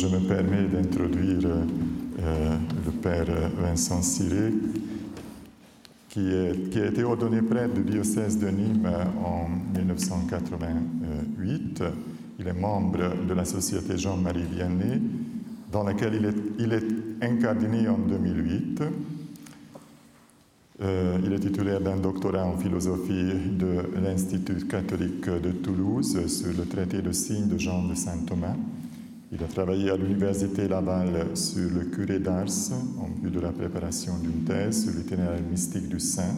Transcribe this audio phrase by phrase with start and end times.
[0.00, 2.56] je me permets d'introduire euh,
[2.86, 3.26] le père
[3.58, 4.54] Vincent Siré,
[6.08, 6.52] qui, a
[6.86, 8.90] été ordonné prêtre du diocèse de Nîmes
[9.22, 9.46] en
[9.78, 11.84] 1988.
[12.38, 15.02] Il est membre de la Société Jean-Marie Vianney,
[15.70, 16.86] dans laquelle il est,
[17.22, 18.82] incardiné en 2008.
[20.82, 26.64] Euh, il est titulaire d'un doctorat en philosophie de l'Institut catholique de Toulouse sur le
[26.64, 28.56] traité de signes de Jean de Saint-Thomas.
[29.32, 34.14] Il a travaillé à l'Université Laval sur le curé d'Ars en vue de la préparation
[34.18, 36.34] d'une thèse sur l'itinéraire mystique du Saint.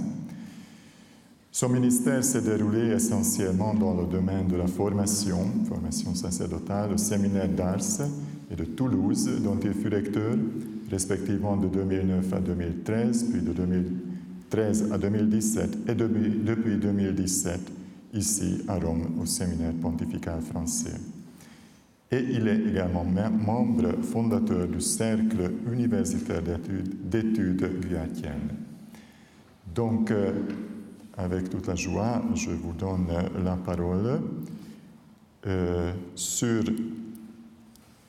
[1.50, 7.48] Son ministère s'est déroulé essentiellement dans le domaine de la formation, formation sacerdotale au séminaire
[7.48, 8.08] d'Ars
[8.50, 10.36] et de Toulouse, dont il fut recteur
[10.90, 17.58] respectivement de 2009 à 2013, puis de 2013 à 2017 et depuis 2017
[18.12, 20.92] ici à Rome au séminaire pontifical français.
[22.12, 28.54] Et il est également membre fondateur du Cercle universitaire d'études guyaquiennes.
[29.74, 30.32] Donc, euh,
[31.16, 33.06] avec toute la joie, je vous donne
[33.42, 34.20] la parole
[35.46, 36.62] euh, sur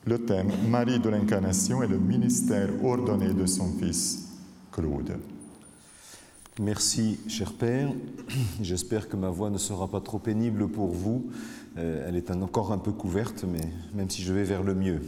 [0.06, 4.28] le thème Marie de l'incarnation et le ministère ordonné de son fils
[4.70, 5.14] Claude.
[6.60, 7.90] Merci, cher Père.
[8.62, 11.26] J'espère que ma voix ne sera pas trop pénible pour vous.
[11.80, 15.02] Euh, elle est encore un peu couverte, mais même si je vais vers le mieux.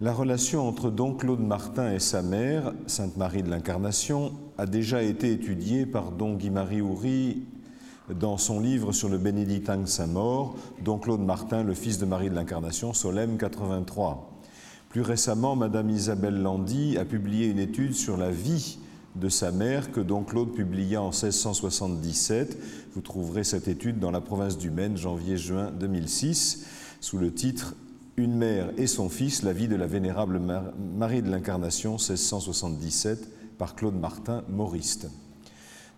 [0.00, 5.02] La relation entre Don Claude Martin et sa mère, Sainte Marie de l'Incarnation, a déjà
[5.02, 7.42] été étudiée par Don Guy-Marie Houry
[8.18, 12.06] dans son livre sur le bénédictin de sa mort, Don Claude Martin, le fils de
[12.06, 14.32] Marie de l'Incarnation, Solem 83.
[14.88, 18.78] Plus récemment, Madame Isabelle Landy a publié une étude sur la vie
[19.14, 22.58] de sa mère que Don Claude publia en 1677.
[22.94, 26.66] Vous trouverez cette étude dans la province du Maine, janvier-juin 2006,
[27.00, 27.74] sous le titre
[28.16, 30.40] une mère et son fils, la vie de la vénérable
[30.96, 35.08] Marie de l'Incarnation, 1677, par Claude Martin, mauriste.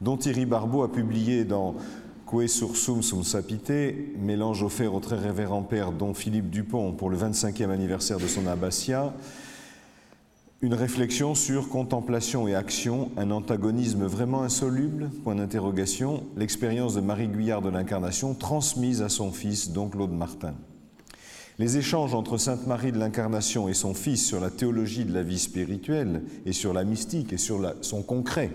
[0.01, 1.75] Dont Thierry Barbeau a publié dans
[2.31, 3.73] Que sursum sum sapite,
[4.19, 8.47] mélange offert au très révérend père Don Philippe Dupont pour le 25e anniversaire de son
[8.47, 9.13] abbatiat,
[10.65, 17.29] une réflexion sur contemplation et action, un antagonisme vraiment insoluble, point d'interrogation, l'expérience de Marie
[17.29, 20.55] Guyard de l'Incarnation transmise à son fils, Don Claude Martin.
[21.59, 25.23] Les échanges entre Sainte Marie de l'Incarnation et son fils sur la théologie de la
[25.23, 28.51] vie spirituelle et sur la mystique et sur son concret,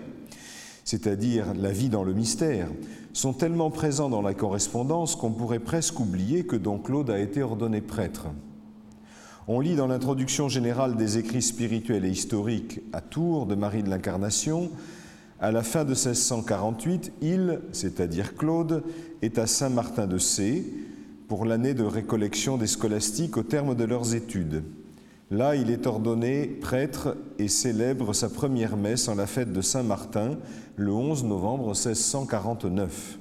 [0.84, 2.66] c'est-à-dire la vie dans le mystère,
[3.12, 7.40] sont tellement présents dans la correspondance qu'on pourrait presque oublier que Don Claude a été
[7.40, 8.26] ordonné prêtre.
[9.48, 13.88] On lit dans l'introduction générale des écrits spirituels et historiques à Tours de Marie de
[13.88, 14.70] l'Incarnation,
[15.40, 18.82] à la fin de 1648, il, c'est-à-dire Claude,
[19.22, 20.64] est à Saint-Martin de Sées,
[21.28, 24.62] pour l'année de récollection des scolastiques au terme de leurs études.
[25.30, 30.32] Là, il est ordonné prêtre et célèbre sa première messe en la fête de Saint-Martin
[30.76, 33.19] le 11 novembre 1649.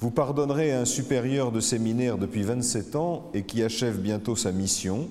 [0.00, 4.52] Vous pardonnerez à un supérieur de séminaire depuis 27 ans et qui achève bientôt sa
[4.52, 5.08] mission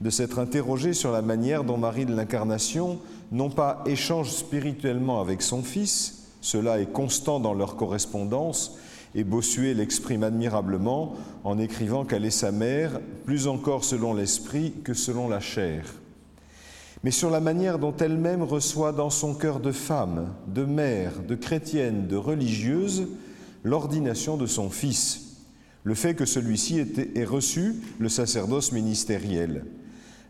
[0.00, 2.98] de s'être interrogé sur la manière dont Marie de l'Incarnation
[3.32, 8.76] non pas échange spirituellement avec son Fils, cela est constant dans leur correspondance,
[9.14, 11.14] et Bossuet l'exprime admirablement
[11.44, 15.84] en écrivant qu'elle est sa mère, plus encore selon l'esprit que selon la chair.
[17.02, 21.34] Mais sur la manière dont elle-même reçoit dans son cœur de femme, de mère, de
[21.34, 23.06] chrétienne, de religieuse,
[23.64, 25.38] l'ordination de son fils,
[25.82, 29.64] le fait que celui-ci ait reçu le sacerdoce ministériel,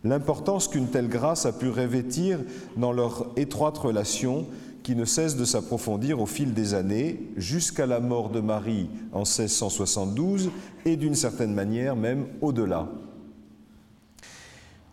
[0.05, 2.41] l'importance qu'une telle grâce a pu revêtir
[2.77, 4.47] dans leur étroite relation
[4.83, 9.21] qui ne cesse de s'approfondir au fil des années jusqu'à la mort de Marie en
[9.21, 10.51] 1672
[10.85, 12.89] et d'une certaine manière même au-delà.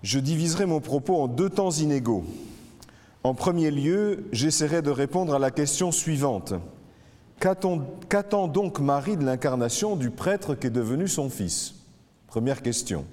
[0.02, 2.24] Je diviserai mon propos en deux temps inégaux.
[3.24, 6.54] En premier lieu, j'essaierai de répondre à la question suivante.
[7.42, 11.74] Qu'attend donc Marie de l'incarnation du prêtre qui est devenu son fils?
[12.28, 13.04] Première question.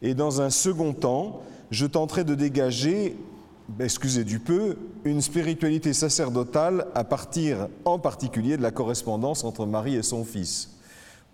[0.00, 1.42] Et dans un second temps,
[1.72, 3.16] je tenterai de dégager
[3.80, 9.96] excusez du peu, une spiritualité sacerdotale à partir en particulier de la correspondance entre Marie
[9.96, 10.76] et son fils.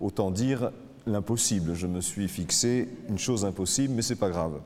[0.01, 0.71] Autant dire
[1.06, 1.75] l'impossible.
[1.75, 4.61] Je me suis fixé une chose impossible, mais c'est pas grave.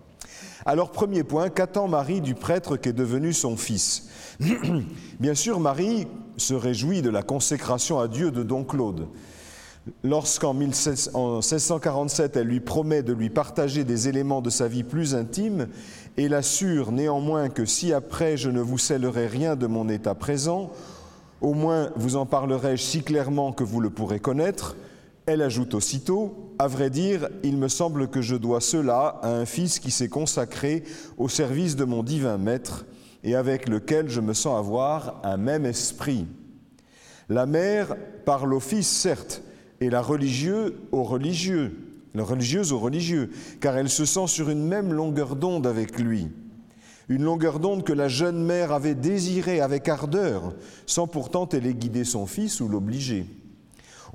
[0.66, 4.08] Alors, premier point, qu'attend Marie du prêtre qui est devenu son fils?
[5.20, 9.08] Bien sûr, Marie se réjouit de la consécration à Dieu de Don Claude.
[10.02, 15.68] Lorsqu'en 1647, elle lui promet de lui partager des éléments de sa vie plus intime,
[16.16, 20.72] et l'assure néanmoins que si après je ne vous scellerai rien de mon état présent,
[21.42, 24.74] au moins vous en parlerai-je si clairement que vous le pourrez connaître,
[25.26, 29.46] Elle ajoute aussitôt, à vrai dire, il me semble que je dois cela à un
[29.46, 30.84] fils qui s'est consacré
[31.16, 32.84] au service de mon divin maître
[33.22, 36.26] et avec lequel je me sens avoir un même esprit.
[37.30, 39.42] La mère parle au fils, certes,
[39.80, 41.74] et la religieuse aux religieux,
[42.14, 43.30] la religieuse aux religieux,
[43.62, 46.28] car elle se sent sur une même longueur d'onde avec lui.
[47.08, 50.54] Une longueur d'onde que la jeune mère avait désirée avec ardeur,
[50.84, 53.26] sans pourtant guider son fils ou l'obliger.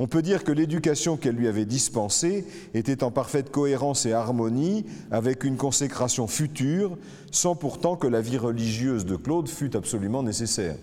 [0.02, 4.86] On peut dire que l'éducation qu'elle lui avait dispensée était en parfaite cohérence et harmonie
[5.12, 6.98] avec une consécration future,
[7.32, 10.78] sans pourtant que la vie religieuse de Claude fût absolument nécessaire.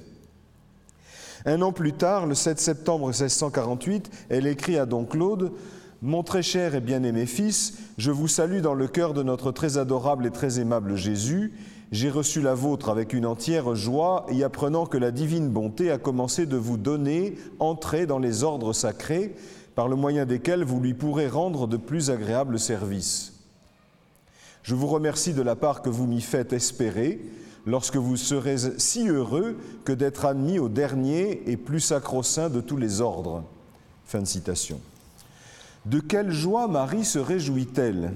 [1.47, 5.53] Un an plus tard, le 7 septembre 1648, elle écrit à Don Claude
[6.03, 9.79] Mon très cher et bien-aimé fils, je vous salue dans le cœur de notre très
[9.79, 11.55] adorable et très aimable Jésus
[11.93, 15.99] j'ai reçu la vôtre avec une entière joie, y apprenant que la divine bonté a
[15.99, 19.35] commencé de vous donner entrée dans les ordres sacrés,
[19.75, 23.35] par le moyen desquels vous lui pourrez rendre de plus agréables services.
[24.63, 27.21] Je vous remercie de la part que vous m'y faites espérer,
[27.67, 32.77] lorsque vous serez si heureux que d'être admis au dernier et plus sacro-saint de tous
[32.77, 33.45] les ordres.
[35.85, 38.13] De quelle joie Marie se réjouit-elle?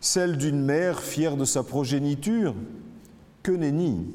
[0.00, 2.54] Celle d'une mère fière de sa progéniture?
[3.42, 4.06] Que nenni.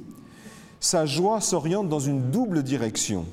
[0.80, 3.26] Sa joie s'oriente dans une double direction.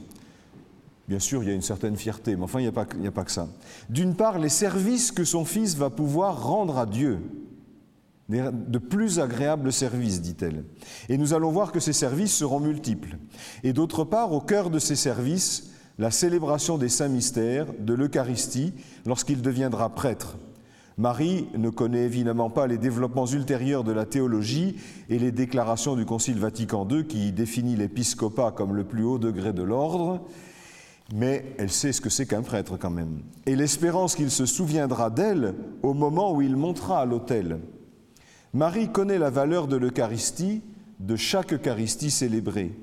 [1.08, 3.10] Bien sûr, il y a une certaine fierté, mais enfin, il n'y a, pas, a
[3.10, 3.48] pas que ça.
[3.90, 7.18] D'une part, les services que son fils va pouvoir rendre à Dieu,
[8.28, 10.64] de plus agréables services, dit-elle.
[11.08, 13.18] Et nous allons voir que ces services seront multiples.
[13.62, 18.72] Et d'autre part, au cœur de ces services, la célébration des saints mystères, de l'Eucharistie,
[19.04, 20.38] lorsqu'il deviendra prêtre.
[21.02, 24.76] Marie ne connaît évidemment pas les développements ultérieurs de la théologie
[25.08, 29.52] et les déclarations du Concile Vatican II qui définit l'épiscopat comme le plus haut degré
[29.52, 30.20] de l'ordre,
[31.12, 33.18] mais elle sait ce que c'est qu'un prêtre quand même.
[33.46, 37.58] Et l'espérance qu'il se souviendra d'elle au moment où il montera à l'autel.
[38.54, 40.62] Marie connaît la valeur de l'Eucharistie,
[41.00, 42.76] de chaque Eucharistie célébrée.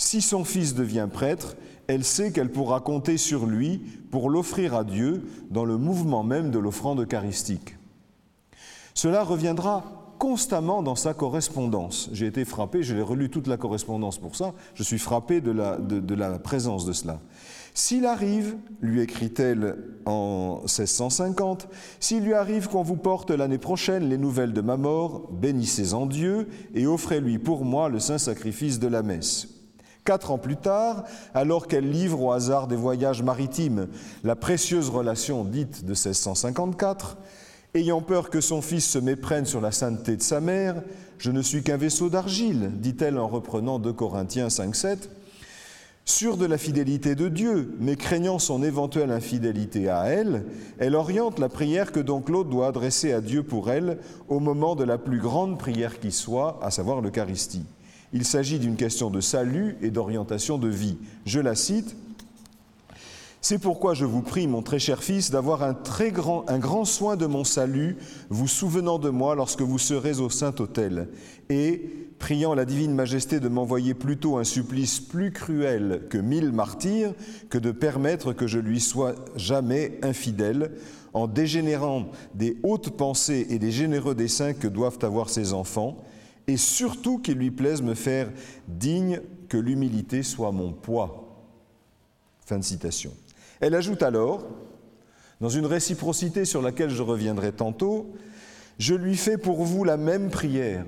[0.00, 1.56] Si son fils devient prêtre,
[1.86, 6.50] elle sait qu'elle pourra compter sur lui pour l'offrir à Dieu dans le mouvement même
[6.50, 7.76] de l'offrande eucharistique.
[8.94, 12.08] Cela reviendra constamment dans sa correspondance.
[12.14, 15.50] J'ai été frappé, je l'ai relu toute la correspondance pour ça, je suis frappé de
[15.50, 17.20] la, présence de cela.
[17.74, 19.76] S'il arrive, lui écrit-elle
[20.06, 21.68] en 1650,
[22.00, 26.06] s'il lui arrive qu'on vous porte l'année prochaine les nouvelles de ma mort, bénissez en
[26.06, 29.59] Dieu et offrez-lui pour moi le saint sacrifice de la messe.
[30.04, 31.04] Quatre ans plus tard,
[31.34, 33.88] alors qu'elle livre au hasard des voyages maritimes
[34.24, 37.16] la précieuse relation dite de 1654,
[37.74, 40.82] ayant peur que son fils se méprenne sur la sainteté de sa mère,
[41.18, 45.08] je ne suis qu'un vaisseau d'argile, dit-elle en reprenant 2 Corinthiens 5-7,
[46.06, 50.44] Sûre de la fidélité de Dieu, mais craignant son éventuelle infidélité à elle,
[50.78, 53.98] elle oriente la prière que donc Claude doit adresser à Dieu pour elle
[54.28, 57.64] au moment de la plus grande prière qui soit, à savoir l'Eucharistie.
[58.12, 60.98] Il s'agit d'une question de salut et d'orientation de vie.
[61.26, 61.96] Je la cite.
[63.42, 67.16] C'est pourquoi je vous prie, mon très cher fils, d'avoir un très grand, grand soin
[67.16, 67.96] de mon salut,
[68.28, 71.08] vous souvenant de moi lorsque vous serez au Saint-Autel,
[71.48, 77.14] et priant la divine majesté de m'envoyer plutôt un supplice plus cruel que mille martyrs,
[77.48, 80.72] que de permettre que je lui sois jamais infidèle,
[81.14, 85.96] en dégénérant des hautes pensées et des généreux desseins que doivent avoir ses enfants,
[86.50, 88.28] et surtout qu'il lui plaise me faire
[88.66, 91.46] digne que l'humilité soit mon poids.
[92.44, 93.12] Fin de citation.
[93.60, 94.44] Elle ajoute alors,
[95.40, 98.14] dans une réciprocité sur laquelle je reviendrai tantôt,
[98.80, 100.84] je lui fais pour vous la même prière.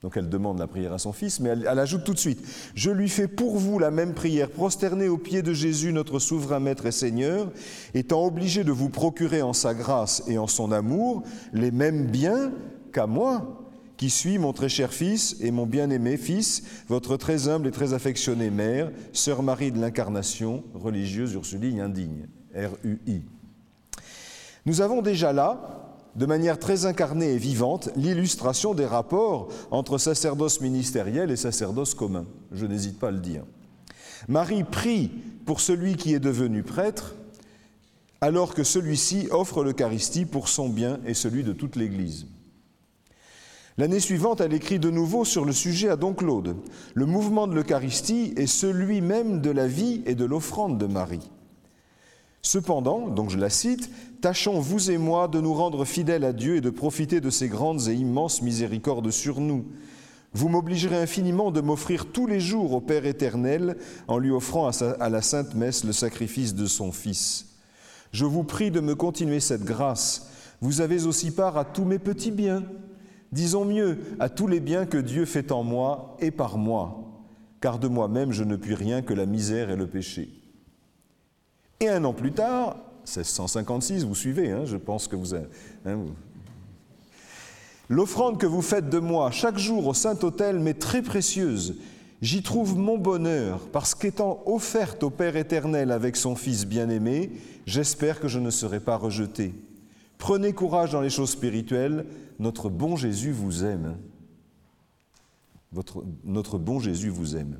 [0.00, 2.40] Donc elle demande la prière à son fils, mais elle, ajoute tout de suite,
[2.74, 6.60] je lui fais pour vous la même prière, prosternée aux pieds de Jésus, notre souverain
[6.60, 7.50] Maître et Seigneur,
[7.92, 12.52] étant obligé de vous procurer en sa grâce et en son amour les mêmes biens
[12.92, 13.63] qu'à moi,
[13.96, 17.92] qui suis mon très cher fils et mon bien-aimé fils, votre très humble et très
[17.92, 23.22] affectionnée mère, sœur Marie de l'Incarnation, religieuse Ursuline indigne, R-U-I.
[24.66, 30.60] Nous avons déjà là, de manière très incarnée et vivante, l'illustration des rapports entre sacerdoce
[30.60, 32.24] ministériel et sacerdoce commun.
[32.52, 33.44] Je n'hésite pas à le dire.
[34.28, 35.10] Marie prie
[35.44, 37.14] pour celui qui est devenu prêtre,
[38.20, 42.26] alors que celui-ci offre l'Eucharistie pour son bien et celui de toute l'Église.
[43.76, 46.56] L'année suivante, elle écrit de nouveau sur le sujet à Don Claude.
[46.94, 51.30] Le mouvement de l'Eucharistie est celui même de la vie et de l'offrande de Marie.
[52.40, 53.90] Cependant, donc je la cite,
[54.20, 57.48] tâchons, vous et moi, de nous rendre fidèles à Dieu et de profiter de ses
[57.48, 59.64] grandes et immenses miséricordes sur nous.
[60.34, 63.76] Vous m'obligerez infiniment de m'offrir tous les jours au Père éternel
[64.08, 67.46] en lui offrant à, la Sainte Messe le sacrifice de son Fils.
[68.12, 70.28] Je vous prie de me continuer cette grâce.
[70.60, 72.62] Vous avez aussi part à tous mes petits biens.
[73.34, 77.02] Disons mieux, à tous les biens que Dieu fait en moi et par moi,
[77.60, 80.28] car de moi-même je ne puis rien que la misère et le péché.
[81.80, 85.98] Et un an plus tard, 1656, vous suivez, hein, je pense que vous, hein,
[87.88, 91.78] L'offrande que vous faites de moi chaque jour au Saint-Autel m'est très précieuse.
[92.22, 97.32] J'y trouve mon bonheur, parce qu'étant offerte au Père éternel avec son Fils bien-aimé,
[97.66, 99.54] j'espère que je ne serai pas rejeté.
[100.18, 102.06] Prenez courage dans les choses spirituelles,
[102.38, 103.96] notre bon Jésus vous aime.
[105.72, 107.58] Votre, notre bon Jésus vous aime.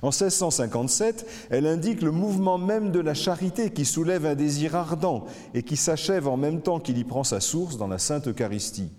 [0.00, 5.26] En 1657, elle indique le mouvement même de la charité qui soulève un désir ardent
[5.52, 8.92] et qui s'achève en même temps qu'il y prend sa source dans la Sainte Eucharistie.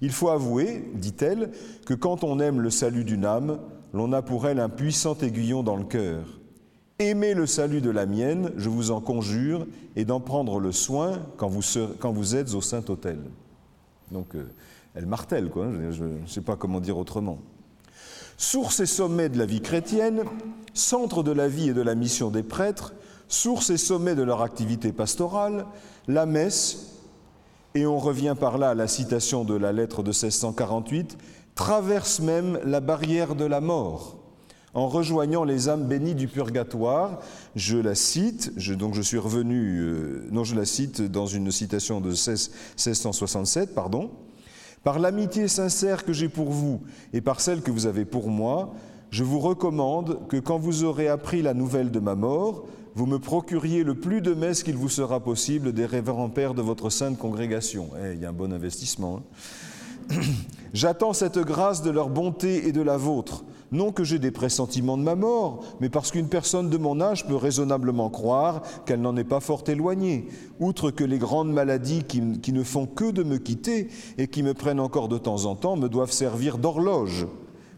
[0.00, 1.50] Il faut avouer, dit-elle,
[1.86, 3.58] que quand on aime le salut d'une âme,
[3.92, 6.26] l'on a pour elle un puissant aiguillon dans le cœur.
[6.98, 9.66] Aimez le salut de la mienne, je vous en conjure,
[9.96, 13.18] et d'en prendre le soin quand vous, êtes au Saint-Autel.
[14.14, 14.46] Donc, euh,
[14.94, 17.38] elle martèle, quoi, je ne sais pas comment dire autrement.
[18.36, 20.22] Source et sommet de la vie chrétienne,
[20.72, 22.94] centre de la vie et de la mission des prêtres,
[23.26, 25.66] source et sommet de leur activité pastorale,
[26.06, 26.92] la messe,
[27.74, 31.18] et on revient par là à la citation de la lettre de 1648,
[31.56, 34.23] traverse même la barrière de la mort
[34.74, 37.20] en rejoignant les âmes bénies du purgatoire.
[37.56, 42.00] Je la cite, donc je suis revenu, euh, non je la cite dans une citation
[42.00, 44.10] de 1667, pardon.
[44.82, 48.74] Par l'amitié sincère que j'ai pour vous et par celle que vous avez pour moi,
[49.10, 53.18] je vous recommande que quand vous aurez appris la nouvelle de ma mort, vous me
[53.18, 57.18] procuriez le plus de messes qu'il vous sera possible des révérends pères de votre sainte
[57.18, 57.90] congrégation.
[58.04, 59.22] Eh, il y a un bon investissement.
[60.10, 60.20] Hein.
[60.74, 64.96] J'attends cette grâce de leur bonté et de la vôtre, non que j'ai des pressentiments
[64.96, 69.16] de ma mort, mais parce qu'une personne de mon âge peut raisonnablement croire qu'elle n'en
[69.16, 70.28] est pas fort éloignée,
[70.60, 74.42] outre que les grandes maladies qui, qui ne font que de me quitter et qui
[74.42, 77.26] me prennent encore de temps en temps me doivent servir d'horloge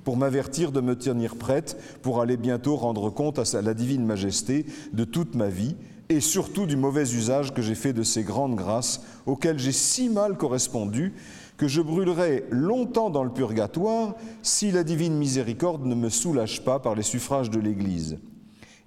[0.05, 4.65] pour m'avertir de me tenir prête pour aller bientôt rendre compte à la divine majesté
[4.93, 5.75] de toute ma vie
[6.09, 10.09] et surtout du mauvais usage que j'ai fait de ces grandes grâces auxquelles j'ai si
[10.09, 11.12] mal correspondu
[11.57, 16.79] que je brûlerai longtemps dans le purgatoire si la divine miséricorde ne me soulage pas
[16.79, 18.19] par les suffrages de l'Église.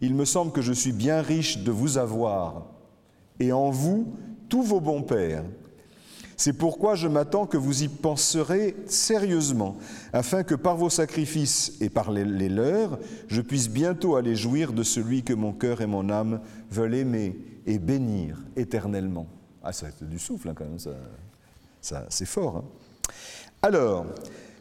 [0.01, 2.67] Il me semble que je suis bien riche de vous avoir
[3.39, 4.13] et en vous
[4.47, 5.43] tous vos bons pères
[6.39, 9.75] c'est pourquoi je m'attends que vous y penserez sérieusement,
[10.13, 12.97] afin que par vos sacrifices et par les, leurs,
[13.27, 16.39] je puisse bientôt aller jouir de celui que mon cœur et mon âme
[16.71, 19.27] veulent aimer et bénir éternellement.
[19.61, 20.91] Ah, ça du souffle hein, quand même, ça,
[21.81, 22.57] c'est fort.
[22.57, 22.63] Hein.
[23.61, 24.05] Alors,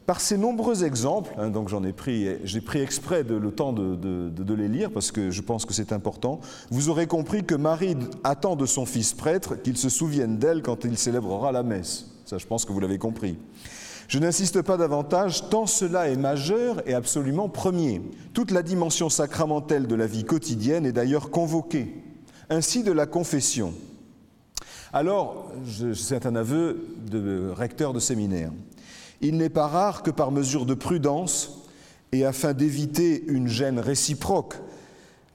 [0.08, 3.74] par ces nombreux exemples, hein, donc j'en ai pris, j'ai pris exprès de, le temps
[3.74, 7.94] de, les lire parce que je pense que c'est important, vous aurez compris que Marie
[8.24, 12.06] attend de son fils prêtre qu'il se souvienne d'elle quand il célébrera la messe.
[12.24, 13.36] Ça, je pense que vous l'avez compris.
[14.08, 18.00] Je n'insiste pas davantage, tant cela est majeur et absolument premier.
[18.32, 21.94] Toute la dimension sacramentelle de la vie quotidienne est d'ailleurs convoquée,
[22.48, 23.74] ainsi de la confession.
[24.92, 25.52] Alors,
[25.94, 28.50] c'est un aveu de recteur de séminaire.
[29.20, 31.64] Il n'est pas rare que par mesure de prudence
[32.12, 34.54] et afin d'éviter une gêne réciproque,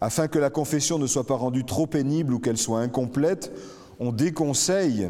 [0.01, 3.51] afin que la confession ne soit pas rendue trop pénible ou qu'elle soit incomplète,
[3.99, 5.09] on déconseille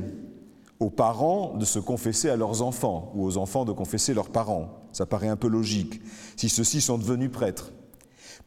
[0.79, 4.69] aux parents de se confesser à leurs enfants ou aux enfants de confesser leurs parents.
[4.91, 6.01] Ça paraît un peu logique
[6.35, 7.71] si ceux-ci sont devenus prêtres.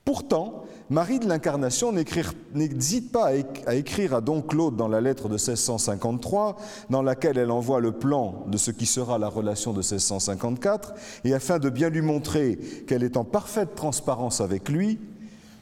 [0.04, 3.32] Pourtant, Marie de l'Incarnation n'hésite pas
[3.66, 6.56] à écrire à Don Claude dans la lettre de 1653,
[6.90, 11.34] dans laquelle elle envoie le plan de ce qui sera la relation de 1654, et
[11.34, 15.00] afin de bien lui montrer qu'elle est en parfaite transparence avec lui,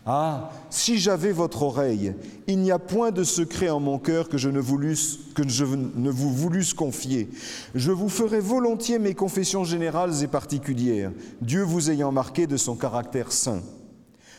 [0.07, 2.15] ah, si j'avais votre oreille,
[2.47, 7.31] il n'y a point de secret en mon cœur que je ne, vous voulusse confier.
[7.75, 12.77] Je vous ferai volontiers mes confessions générales et particulières, Dieu vous ayant marqué de son
[12.77, 13.63] caractère saint.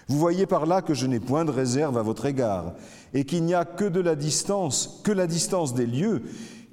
[0.08, 2.74] Vous voyez par là que je n'ai point de réserve à votre égard
[3.14, 6.22] et qu'il n'y a que de la distance, que la distance des lieux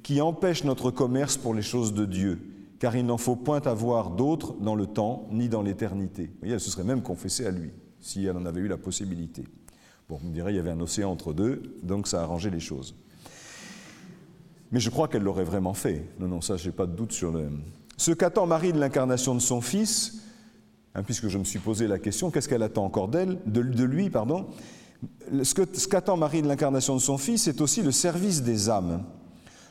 [0.02, 2.40] qui empêche notre commerce pour les choses de Dieu,
[2.78, 6.24] car il n'en faut point avoir d'autres dans le temps ni dans l'éternité.
[6.24, 7.70] Vous voyez, elle se serait même confessée à lui,
[8.00, 9.44] si elle en avait eu la possibilité.
[10.08, 12.50] Bon, on me dirait il y avait un océan entre deux, donc ça a arrangé
[12.50, 12.94] les choses.
[14.72, 16.08] Mais je crois qu'elle l'aurait vraiment fait.
[16.18, 17.50] Non, non, ça, je n'ai pas de doute sur le.
[17.96, 20.22] Ce qu'attend Marie de l'incarnation de son Fils,
[20.94, 24.10] Hein, puisque je me suis posé la question, qu'est-ce qu'elle attend encore d'elle, de, lui,
[24.10, 24.46] pardon?
[25.42, 29.02] Ce qu'attend Marie de l'incarnation de son Fils, c'est aussi le service des âmes.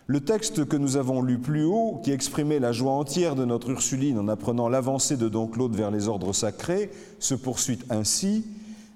[0.07, 3.69] Le texte que nous avons lu plus haut, qui exprimait la joie entière de notre
[3.69, 8.43] Ursuline en apprenant l'avancée de Don Claude vers les ordres sacrés, se poursuit ainsi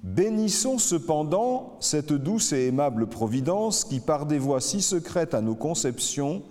[0.06, 5.56] Bénissons cependant cette douce et aimable providence qui, par des voies si secrètes à nos
[5.56, 6.44] conceptions,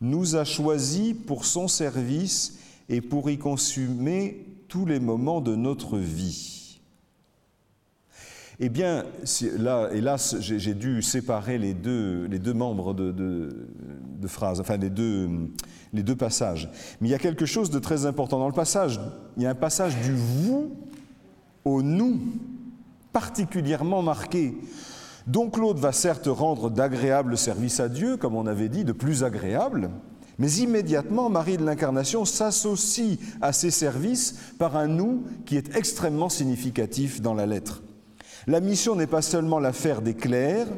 [0.00, 5.98] nous a choisis pour son service et pour y consumer tous les moments de notre
[5.98, 6.80] vie.
[8.58, 9.04] Eh bien,
[9.56, 14.90] là, hélas, j'ai dû séparer les deux, les deux membres de, de, phrases, enfin les
[14.90, 15.30] deux,
[15.92, 16.68] les deux passages.
[17.00, 18.98] Mais il y a quelque chose de très important dans le passage.
[19.36, 20.72] Il y a un passage du vous
[21.64, 22.18] au nous
[23.12, 24.56] particulièrement marqué.
[25.28, 29.22] Donc Claude va certes rendre d'agréables services à Dieu, comme on avait dit, de plus
[29.22, 29.90] agréables,
[30.38, 36.28] mais immédiatement, Marie de l'Incarnation s'associe à ces services par un nous qui est extrêmement
[36.28, 37.82] significatif dans la lettre.
[38.46, 40.68] La mission n'est pas seulement l'affaire des clercs,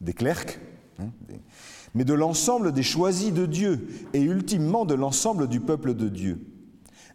[0.00, 0.58] des clercs,
[0.98, 1.10] hein,
[1.94, 6.46] mais de l'ensemble des choisis de Dieu et ultimement de l'ensemble du peuple de Dieu.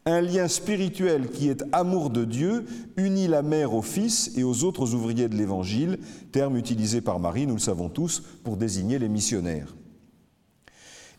[0.06, 2.66] Un lien spirituel qui est amour de Dieu
[2.96, 6.00] unit la mère au fils et aux autres ouvriers de l'Évangile,
[6.32, 9.74] terme utilisé par Marie, nous le savons tous, pour désigner les missionnaires.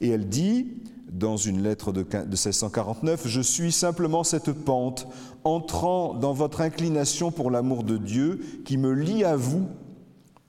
[0.00, 0.74] Et elle dit,
[1.10, 5.08] dans une lettre de 1649, Je suis simplement cette pente,
[5.44, 9.66] entrant dans votre inclination pour l'amour de Dieu, qui me lie à vous,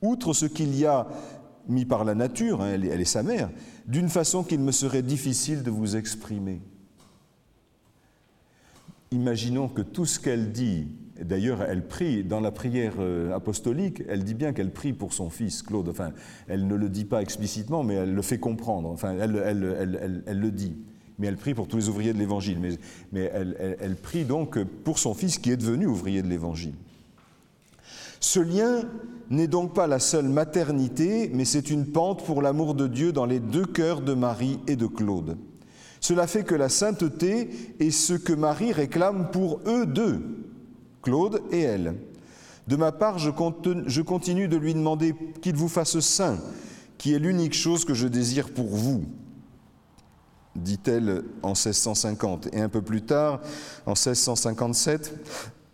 [0.01, 1.07] outre ce qu'il y a
[1.67, 3.49] mis par la nature, hein, elle est sa mère,
[3.87, 6.61] d'une façon qu'il me serait difficile de vous exprimer.
[9.11, 10.87] Imaginons que tout ce qu'elle dit
[11.23, 15.29] D'ailleurs, elle prie dans la prière euh, apostolique, elle dit bien qu'elle prie pour son
[15.29, 15.89] fils Claude.
[15.89, 16.11] Enfin,
[16.47, 18.89] elle ne le dit pas explicitement, mais elle le fait comprendre.
[18.89, 20.75] Enfin, elle, le dit.
[21.19, 22.59] Mais elle prie pour tous les ouvriers de l'Évangile.
[22.59, 22.77] Mais,
[23.11, 26.73] mais elle, prie donc pour son fils qui est devenu ouvrier de l'Évangile.
[28.19, 28.83] Ce lien
[29.29, 33.25] n'est donc pas la seule maternité, mais c'est une pente pour l'amour de Dieu dans
[33.25, 35.37] les deux cœurs de Marie et de Claude.
[35.99, 40.46] Cela fait que la sainteté est ce que Marie réclame pour eux deux,
[41.07, 41.95] Claude et elle.
[42.67, 43.29] De ma part, je
[44.01, 46.37] continue de lui demander qu'il vous fasse saint,
[46.97, 49.05] qui est l'unique chose que je désire pour vous,
[50.53, 52.49] dit-elle en 1650.
[52.51, 53.39] Et un peu plus tard,
[53.85, 55.13] en 1657,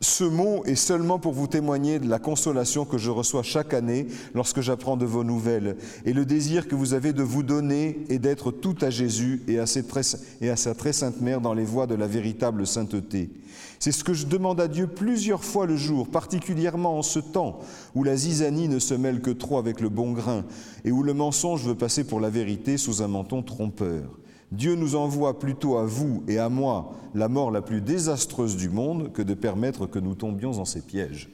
[0.01, 4.05] ce mot est seulement pour vous témoigner de la consolation que je reçois chaque année
[4.35, 8.19] lorsque j'apprends de vos nouvelles et le désir que vous avez de vous donner et
[8.19, 9.65] d'être tout à Jésus et à,
[10.41, 13.31] et à sa très sainte mère dans les voies de la véritable sainteté.
[13.83, 17.59] C'est ce que je demande à Dieu plusieurs fois le jour, particulièrement en ce temps
[17.95, 20.45] où la zizanie ne se mêle que trop avec le bon grain
[20.85, 24.17] et où le mensonge veut passer pour la vérité sous un menton trompeur.
[24.53, 28.69] Dieu nous envoie plutôt à vous et à moi la mort la plus désastreuse du
[28.69, 31.29] monde que de permettre que nous tombions en ses pièges.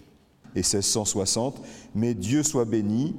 [0.55, 1.61] Et 1660,
[1.93, 3.15] mais Dieu soit béni,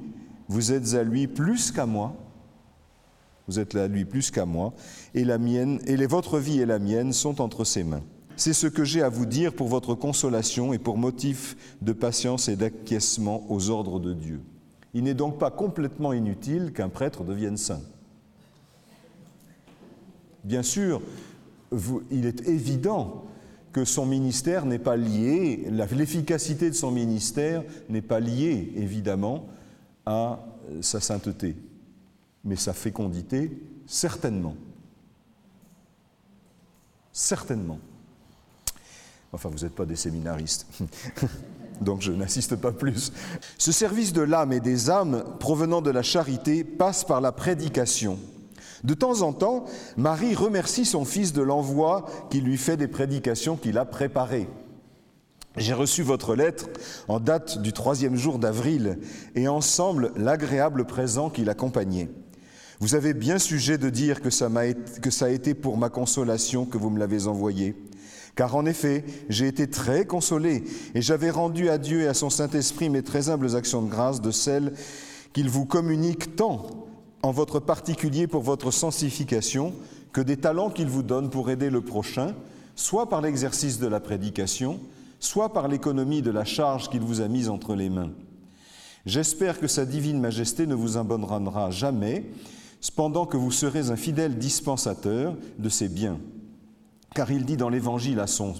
[0.49, 2.17] vous êtes à lui plus qu'à moi,
[3.47, 4.73] vous êtes à lui plus qu'à moi,
[5.15, 8.03] et la mienne, et votre vie et la mienne sont entre ses mains.
[8.41, 12.49] C'est ce que j'ai à vous dire pour votre consolation et pour motif de patience
[12.49, 14.41] et d'acquiescement aux ordres de Dieu.
[14.95, 17.81] Il n'est donc pas complètement inutile qu'un prêtre devienne saint.
[20.43, 21.03] Bien sûr,
[22.09, 23.25] il est évident
[23.73, 29.49] que son ministère n'est pas lié, l'efficacité de son ministère n'est pas liée, évidemment,
[30.07, 30.43] à
[30.81, 31.55] sa sainteté,
[32.43, 33.51] mais sa fécondité,
[33.85, 34.55] certainement.
[37.11, 37.77] Certainement.
[39.33, 40.67] Enfin, vous n'êtes pas des séminaristes,
[41.81, 43.13] donc je n'insiste pas plus.
[43.57, 48.19] Ce service de l'âme et des âmes provenant de la charité passe par la prédication
[48.83, 49.65] de temps en temps,
[49.95, 54.47] Marie remercie son fils de l'envoi qui lui fait des prédications qu'il a préparées.
[55.57, 56.67] J'ai reçu votre lettre
[57.07, 58.99] en date du troisième jour d'avril
[59.35, 62.09] et ensemble l'agréable présent qui l'accompagnait.
[62.79, 64.49] Vous avez bien sujet de dire que ça,
[65.01, 67.75] que ça a été pour ma consolation que vous me l'avez envoyé.
[68.35, 70.63] Car en effet, j'ai été très consolé
[70.95, 74.21] et j'avais rendu à Dieu et à son Saint-Esprit mes très humbles actions de grâce
[74.21, 74.73] de celles
[75.33, 76.65] qu'il vous communique tant
[77.23, 79.73] en votre particulier pour votre sensification
[80.11, 82.33] que des talents qu'il vous donne pour aider le prochain,
[82.75, 84.79] soit par l'exercice de la prédication,
[85.19, 88.11] soit par l'économie de la charge qu'il vous a mise entre les mains.
[89.05, 92.25] J'espère que Sa divine majesté ne vous abandonnera jamais,
[92.81, 96.19] cependant que vous serez un fidèle dispensateur de ses biens.
[97.13, 98.55] Car il dit dans l'Évangile à son,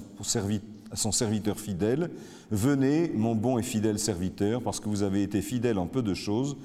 [1.12, 2.12] serviteur fidèle,
[2.52, 6.14] Venez, mon bon et fidèle serviteur, parce que vous avez été fidèle en peu de
[6.14, 6.58] choses,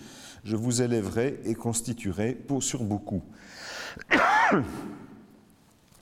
[0.43, 3.23] je vous élèverai et constituerai pour sur beaucoup.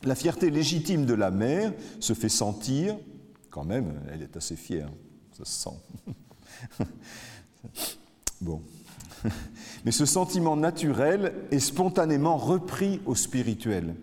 [0.05, 2.97] La fierté légitime de la mère se fait sentir,
[3.51, 4.89] quand même, elle est assez fière,
[5.37, 5.77] ça se sent.
[8.41, 8.63] bon.
[9.85, 13.95] Mais ce sentiment naturel est spontanément repris au spirituel.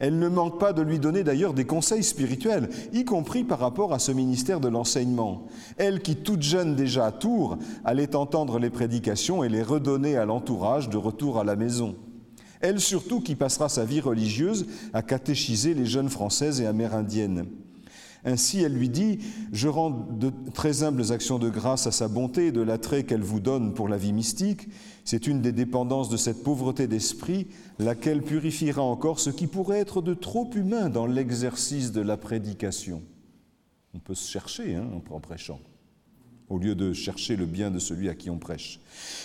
[0.00, 3.92] Elle ne manque pas de lui donner d'ailleurs des conseils spirituels, y compris par rapport
[3.92, 5.46] à ce ministère de l'enseignement.
[5.76, 10.24] Elle qui, toute jeune déjà à Tours, allait entendre les prédications et les redonner à
[10.24, 11.96] l'entourage de retour à la maison.
[12.60, 17.46] Elle surtout qui passera sa vie religieuse à catéchiser les jeunes françaises et amérindiennes.
[18.26, 19.20] Ainsi, elle lui dit,
[19.52, 23.22] Je rends de très humbles actions de grâce à sa bonté et de l'attrait qu'elle
[23.22, 24.68] vous donne pour la vie mystique.
[25.04, 27.46] C'est une des dépendances de cette pauvreté d'esprit,
[27.78, 33.02] laquelle purifiera encore ce qui pourrait être de trop humain dans l'exercice de la prédication.
[33.94, 35.60] On peut se chercher hein, en prêchant
[36.48, 38.80] au lieu de chercher le bien de celui à qui on prêche,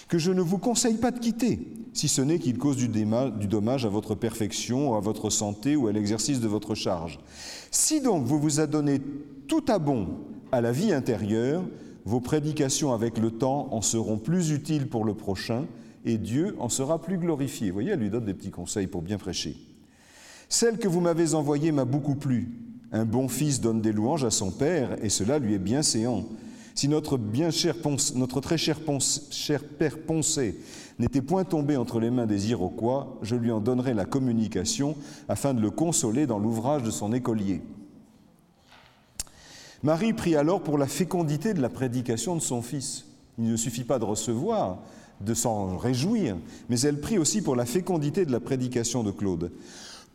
[0.07, 1.59] que je ne vous conseille pas de quitter,
[1.93, 2.87] si ce n'est qu'il cause du,
[3.47, 7.19] dommage à votre perfection, à votre santé ou à l'exercice de votre charge.
[7.69, 9.01] Si donc vous vous adonnez
[9.47, 10.07] tout à bon
[10.51, 11.63] à la vie intérieure,
[12.05, 15.65] vos prédications avec le temps en seront plus utiles pour le prochain,
[16.03, 17.67] et Dieu en sera plus glorifié.
[17.67, 19.55] Vous voyez, elle lui donne des petits conseils pour bien prêcher.
[20.49, 22.51] Celle que vous m'avez envoyée m'a beaucoup plu.
[22.91, 26.25] Un bon fils donne des louanges à son père, et cela lui est bien séant.
[26.73, 27.17] Si notre,
[28.39, 28.77] très cher,
[29.29, 30.59] cher père Poncé
[30.99, 34.95] n'était point tombé entre les mains des Iroquois, je lui en donnerais la communication
[35.27, 37.61] afin de le consoler dans l'ouvrage de son écolier.
[39.83, 43.05] Marie prie alors pour la fécondité de la prédication de son fils.
[43.37, 44.77] Il ne suffit pas de recevoir,
[45.19, 46.37] de s'en réjouir,
[46.69, 49.51] mais elle prie aussi pour la fécondité de la prédication de Claude.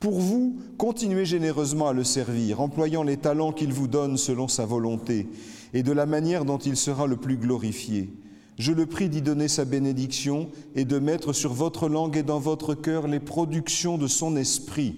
[0.01, 4.67] Pour vous, continuez généreusement à le servir, employant les talents qu'il vous donne selon sa
[4.67, 5.27] volonté,
[5.73, 8.11] et de la manière dont il sera le plus glorifié.
[8.59, 12.39] Je le prie d'y donner sa bénédiction et de mettre sur votre langue et dans
[12.39, 14.97] votre cœur les productions de son esprit,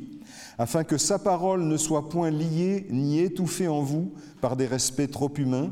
[0.59, 5.11] afin que sa parole ne soit point liée ni étouffée en vous par des respects
[5.11, 5.71] trop humains,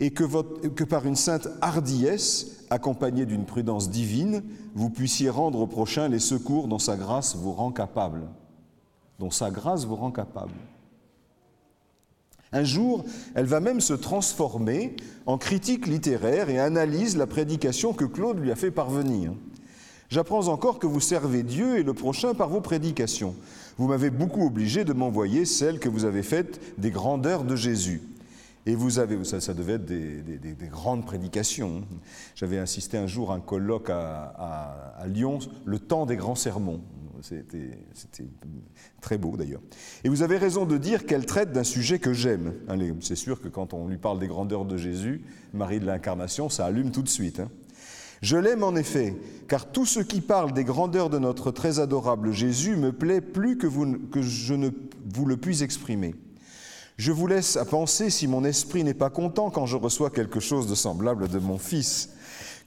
[0.00, 0.24] et que,
[0.68, 4.42] que par une sainte hardiesse, accompagnée d'une prudence divine,
[4.74, 8.22] vous puissiez rendre au prochain les secours dont sa grâce vous rend capable.
[9.18, 10.54] Dont sa grâce vous rend capable.
[12.52, 13.04] Un jour,
[13.34, 18.50] elle va même se transformer en critique littéraire et analyse la prédication que Claude lui
[18.50, 19.32] a fait parvenir.
[20.08, 23.36] J'apprends encore que vous servez Dieu et le prochain par vos prédications.
[23.78, 28.02] Vous m'avez beaucoup obligé de m'envoyer celle que vous avez faite des grandeurs de Jésus.
[28.66, 31.82] Et vous avez, ça, devait être des, grandes prédications.
[32.34, 36.80] J'avais assisté un jour à un colloque à Lyon, le temps des grands sermons.
[37.22, 37.78] C'était
[39.00, 39.60] très beau d'ailleurs.
[40.04, 42.54] Et vous avez raison de dire qu'elle traite d'un sujet que j'aime.
[43.00, 46.66] C'est sûr que quand on lui parle des grandeurs de Jésus, Marie de l'Incarnation, ça
[46.66, 47.40] allume tout de suite.
[47.40, 47.50] Hein.
[48.22, 49.16] Je l'aime en effet,
[49.48, 53.56] car tout ce qui parle des grandeurs de notre très adorable Jésus me plaît plus
[53.56, 53.66] que,
[54.10, 54.70] que je ne
[55.14, 56.14] vous le puis exprimer.
[57.00, 60.38] Je vous laisse à penser si mon esprit n'est pas content quand je reçois quelque
[60.38, 62.10] chose de semblable de mon Fils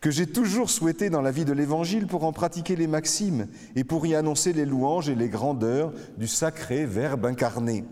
[0.02, 3.84] que j'ai toujours souhaité dans la vie de l'Évangile pour en pratiquer les maximes et
[3.84, 7.86] pour y annoncer les louanges et les grandeurs du sacré Verbe incarné.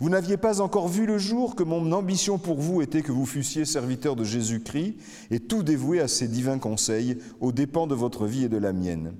[0.00, 3.26] Vous n'aviez pas encore vu le jour que mon ambition pour vous était que vous
[3.26, 4.96] fussiez serviteur de Jésus-Christ
[5.30, 8.72] et tout dévoué à ses divins conseils aux dépens de votre vie et de la
[8.72, 9.12] mienne.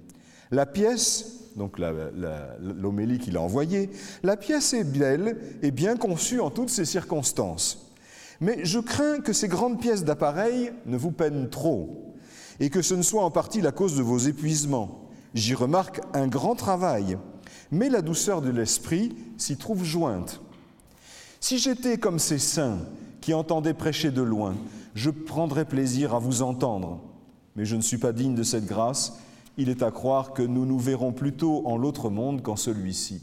[0.51, 3.91] La pièce, donc l'homélie qu'il a envoyée,
[4.23, 7.93] la pièce est belle et bien conçue en toutes ses circonstances.
[8.41, 12.15] Mais je crains que ces grandes pièces d'appareil ne vous peinent trop
[12.61, 15.09] et que ce ne soit en partie la cause de vos épuisements.
[15.35, 17.19] J'y remarque un grand travail,
[17.71, 20.41] mais la douceur de l'esprit s'y trouve jointe.
[21.41, 22.79] Si j'étais comme ces saints
[23.21, 24.55] qui entendaient prêcher de loin,
[24.95, 27.01] je prendrais plaisir à vous entendre,
[27.57, 29.19] mais je ne suis pas digne de cette grâce.
[29.59, 33.23] Il est à croire que nous nous verrons plutôt en l'autre monde qu'en celui-ci.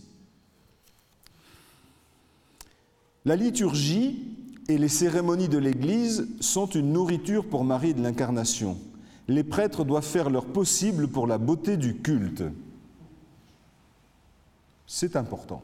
[3.26, 4.20] La liturgie
[4.68, 8.78] et les cérémonies de l'Église sont une nourriture pour Marie de l'Incarnation.
[9.28, 12.44] Les prêtres doivent faire leur possible pour la beauté du culte.
[14.88, 15.63] C'est important.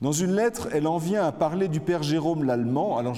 [0.00, 2.96] Dans une lettre, elle en vient à parler du Père Jérôme l'Allemand.
[2.96, 3.14] Alors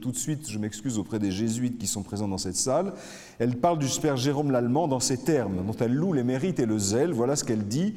[0.00, 2.92] tout de suite, je m'excuse auprès des jésuites qui sont présents dans cette salle.
[3.40, 6.66] Elle parle du Père Jérôme l'Allemand dans ces termes, dont elle loue les mérites et
[6.66, 7.12] le zèle.
[7.12, 7.94] Voilà ce qu'elle dit.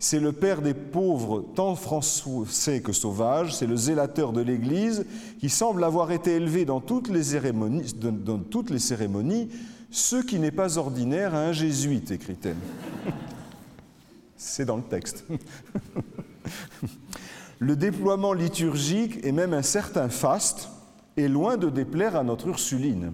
[0.00, 5.06] C'est le père des pauvres, tant français que sauvages, c'est le zélateur de l'Église,
[5.40, 9.48] qui semble avoir été élevé dans toutes les cérémonies, dans toutes les cérémonies
[9.90, 12.56] ce qui n'est pas ordinaire à un jésuite, écrit-elle.
[14.36, 15.24] C'est dans le texte.
[17.58, 20.68] le déploiement liturgique et même un certain faste
[21.16, 23.12] est loin de déplaire à notre Ursuline.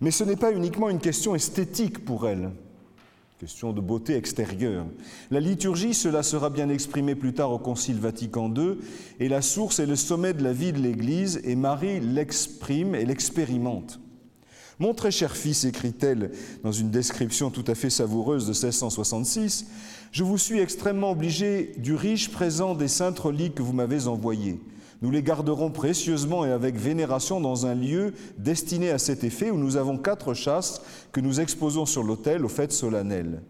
[0.00, 2.50] Mais ce n'est pas uniquement une question esthétique pour elle
[3.42, 4.86] question de beauté extérieure.
[5.32, 8.76] La liturgie, cela sera bien exprimé plus tard au Concile Vatican II,
[9.18, 13.04] et la source est le sommet de la vie de l'Église, et Marie l'exprime et
[13.04, 13.98] l'expérimente.
[14.78, 16.30] Mon très cher fils, écrit-elle
[16.62, 19.66] dans une description tout à fait savoureuse de 1666,
[20.12, 24.60] je vous suis extrêmement obligé du riche présent des saintes reliques que vous m'avez envoyées.
[25.00, 29.56] Nous les garderons précieusement et avec vénération dans un lieu destiné à cet effet où
[29.56, 33.42] nous avons quatre chasses que nous exposons sur l'autel aux fêtes solennelles.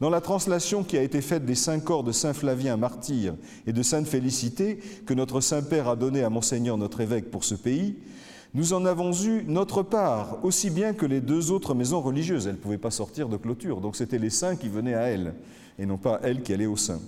[0.00, 3.34] Dans la translation qui a été faite des cinq corps de Saint Flavien martyr
[3.66, 7.54] et de Sainte Félicité que notre Saint-Père a donné à Monseigneur notre évêque pour ce
[7.54, 7.96] pays,
[8.54, 12.46] nous en avons eu notre part, aussi bien que les deux autres maisons religieuses.
[12.46, 15.34] Elles ne pouvaient pas sortir de clôture, donc c'était les saints qui venaient à elles,
[15.78, 17.00] et non pas elles qui allaient aux saints.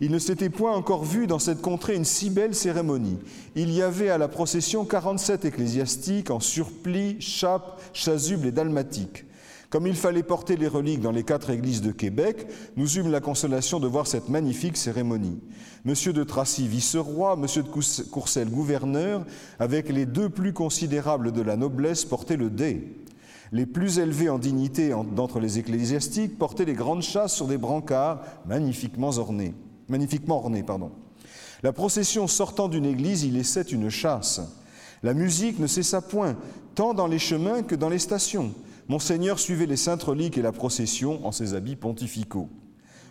[0.00, 3.18] Il ne s'était point encore vu dans cette contrée une si belle cérémonie.
[3.56, 9.24] Il y avait à la procession 47 ecclésiastiques en surplis, chapes, chasubles et dalmatiques.
[9.70, 13.20] Comme il fallait porter les reliques dans les quatre églises de Québec, nous eûmes la
[13.20, 15.40] consolation de voir cette magnifique cérémonie.
[15.84, 19.26] Monsieur de Tracy, vice-roi, Monsieur de Courcelles, gouverneur,
[19.58, 22.96] avec les deux plus considérables de la noblesse, portaient le dé.
[23.50, 28.22] Les plus élevés en dignité d'entre les ecclésiastiques portaient les grandes chasses sur des brancards
[28.46, 29.54] magnifiquement ornés.
[31.62, 34.40] La procession sortant d'une église y laissait une chasse.
[35.02, 36.36] La musique ne cessa point,
[36.74, 38.52] tant dans les chemins que dans les stations.
[38.88, 42.48] Monseigneur suivait les saintes reliques et la procession en ses habits pontificaux.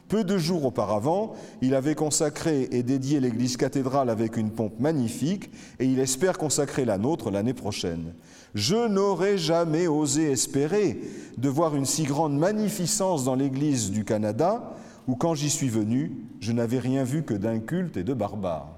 [0.10, 5.50] Peu de jours auparavant, il avait consacré et dédié l'église cathédrale avec une pompe magnifique
[5.80, 8.14] et il espère consacrer la nôtre l'année prochaine.
[8.56, 11.00] Je n'aurais jamais osé espérer
[11.38, 14.76] de voir une si grande magnificence dans l'église du Canada
[15.08, 18.70] où quand j'y suis venu, je n'avais rien vu que d'inculte et de barbare.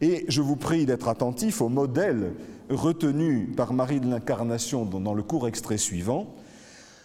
[0.00, 2.32] Et je vous prie d'être attentif au modèle
[2.70, 6.34] retenu par Marie de l'Incarnation dans le court extrait suivant.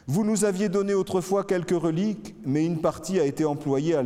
[0.07, 4.03] Vous nous aviez donné autrefois quelques reliques, mais une partie a été employée à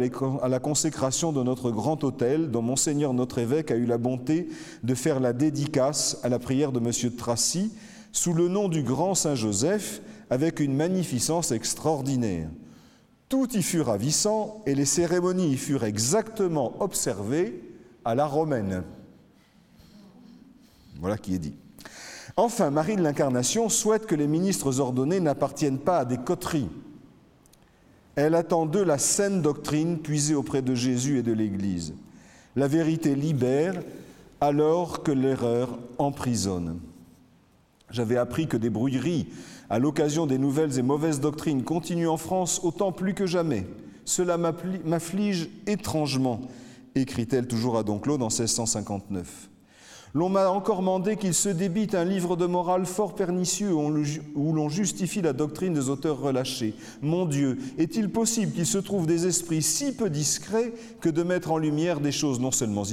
[0.48, 4.48] la consécration de notre grand hôtel, dont Monseigneur notre évêque a eu la bonté
[4.84, 7.74] de faire la dédicace à la prière de de Tracy,
[8.14, 12.50] sous le nom du grand Saint Joseph, avec une magnificence extraordinaire.
[13.28, 17.62] Tout y fut ravissant et les cérémonies y furent exactement observées
[18.06, 18.84] à la romaine.
[21.02, 21.56] Voilà qui est dit.
[22.38, 26.70] Enfin, Marie de l'Incarnation souhaite que les ministres ordonnés n'appartiennent pas à des coteries.
[28.16, 31.94] Elle attend d'eux la saine doctrine puisée auprès de Jésus et de l'Église.
[32.56, 33.76] La vérité libère
[34.42, 36.80] alors que l'erreur emprisonne.
[37.92, 39.28] J'avais appris que des brouilleries
[39.70, 43.68] à l'occasion des nouvelles et mauvaises doctrines continuent en France autant plus que jamais.
[44.06, 46.42] Cela m'afflige étrangement,
[46.96, 49.49] écrit-elle toujours à Don Claude en 1659.
[50.16, 54.68] L'on m'a encore mandé qu'il se débite un livre de morale fort pernicieux où l'on
[54.70, 56.74] justifie la doctrine des auteurs relâchés.
[57.02, 61.52] Mon Dieu, est-il possible qu'il se trouve des esprits si peu discrets que de mettre
[61.52, 62.84] en lumière des choses non seulement,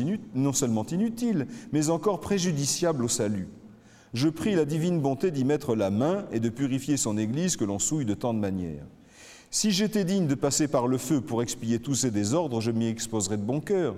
[0.85, 3.49] inutiles, mais encore préjudiciables au salut?
[4.13, 7.65] Je prie la divine bonté d'y mettre la main et de purifier son Église que
[7.65, 8.85] l'on souille de tant de manières.
[9.51, 12.89] Si j'étais digne de passer par le feu pour expier tous ces désordres, je m'y
[12.89, 13.95] exposerais de bon cœur.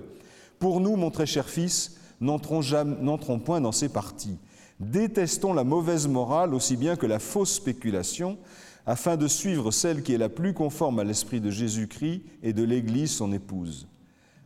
[0.61, 4.39] Pour nous, mon très cher fils, n'entrons point dans ces parties.
[4.81, 8.39] Détestons la mauvaise morale aussi bien que la fausse spéculation,
[8.87, 12.63] afin de suivre celle qui est la plus conforme à l'esprit de Jésus-Christ et de
[12.63, 13.89] l'Église, son épouse.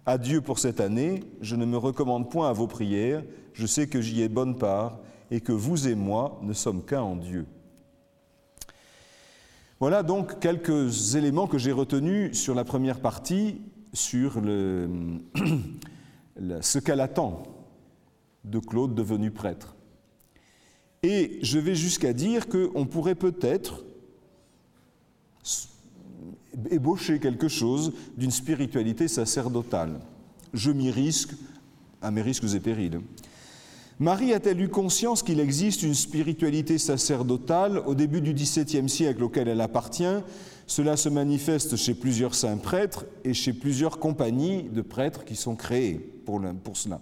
[0.04, 4.00] Adieu pour cette année, je ne me recommande point à vos prières, je sais que
[4.00, 4.98] j'y ai bonne part
[5.30, 7.46] et que vous et moi ne sommes qu'un en Dieu.
[9.78, 13.60] Voilà donc quelques éléments que j'ai retenus sur la première partie,
[13.92, 14.40] sur
[16.60, 17.42] ce qu'elle attend
[18.44, 19.74] de Claude devenu prêtre.
[21.02, 23.84] Et je vais jusqu'à dire qu'on pourrait peut-être
[26.70, 30.00] ébaucher quelque chose d'une spiritualité sacerdotale.
[30.54, 31.32] Je m'y risque
[32.00, 33.00] à mes risques et périls.
[33.98, 39.48] Marie a-t-elle eu conscience qu'il existe une spiritualité sacerdotale au début du XVIIe siècle auquel
[39.48, 40.22] elle appartient?
[40.66, 45.56] Cela se manifeste chez plusieurs saints prêtres et chez plusieurs compagnies de prêtres qui sont
[45.56, 47.00] créées pour, pour cela.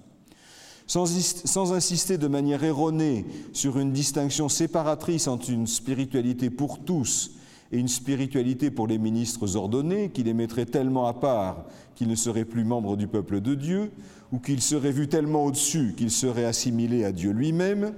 [0.91, 7.31] Sans, insister de manière erronée sur une distinction séparatrice entre une spiritualité pour tous
[7.71, 12.17] et une spiritualité pour les ministres ordonnés, qui les mettrait tellement à part qu'ils ne
[12.17, 13.93] seraient plus membres du peuple de Dieu,
[14.33, 17.93] ou qu'ils seraient vus tellement au-dessus qu'ils seraient assimilés à Dieu lui-même.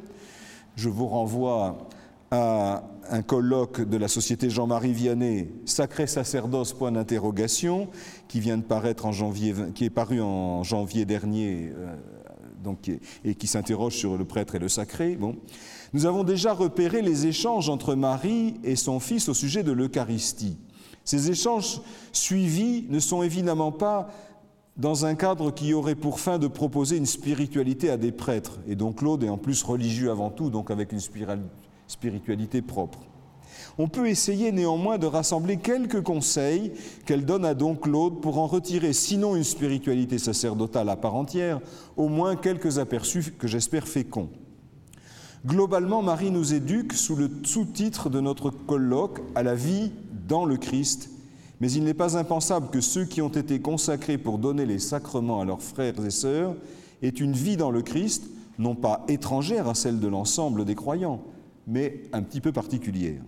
[0.76, 1.88] Je vous renvoie
[2.30, 7.88] à un colloque de la Société Jean-Marie Vianney, Sacré sacerdoce, point d'interrogation,
[8.28, 11.96] qui qui est paru en janvier dernier euh,
[12.62, 12.90] donc,
[13.24, 15.16] et qui s'interroge sur le prêtre et le sacré.
[15.16, 15.36] Bon.
[15.92, 20.56] Nous avons déjà repéré les échanges entre Marie et son fils au sujet de l'Eucharistie.
[21.04, 21.80] Ces échanges
[22.12, 24.08] suivis ne sont évidemment pas
[24.76, 28.58] dans un cadre qui aurait pour fin de proposer une spiritualité à des prêtres.
[28.66, 31.00] Et donc Claude est en plus religieux avant tout, donc avec une
[31.86, 33.00] spiritualité propre.
[33.78, 36.72] On peut essayer néanmoins de rassembler quelques conseils
[37.06, 41.60] qu'elle donne à Don Claude pour en retirer, sinon une spiritualité sacerdotale à part entière,
[41.96, 44.28] au moins quelques aperçus que j'espère féconds.
[45.44, 49.90] Globalement, Marie nous éduque sous le sous-titre de notre colloque à la vie
[50.28, 51.10] dans le Christ,
[51.60, 55.40] mais il n'est pas impensable que ceux qui ont été consacrés pour donner les sacrements
[55.40, 56.54] à leurs frères et sœurs
[57.02, 58.24] aient une vie dans le Christ,
[58.58, 61.22] non pas étrangère à celle de l'ensemble des croyants,
[61.66, 63.22] mais un petit peu particulière.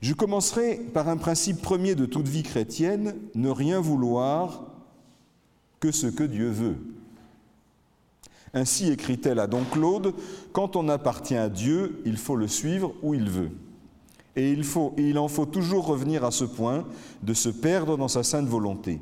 [0.00, 4.64] Je commencerai par un principe premier de toute vie chrétienne, ne rien vouloir
[5.78, 6.76] que ce que Dieu veut.
[8.54, 10.14] Ainsi écrit-elle à Don Claude,
[10.52, 13.50] quand on appartient à Dieu, il faut le suivre où il veut.
[14.36, 16.86] Et il, faut, et il en faut toujours revenir à ce point
[17.22, 19.00] de se perdre dans sa sainte volonté.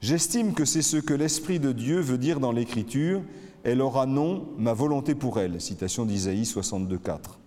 [0.00, 3.22] J'estime que c'est ce que l'Esprit de Dieu veut dire dans l'Écriture,
[3.64, 5.60] elle aura non ma volonté pour elle.
[5.60, 7.45] Citation d'Isaïe 62.4.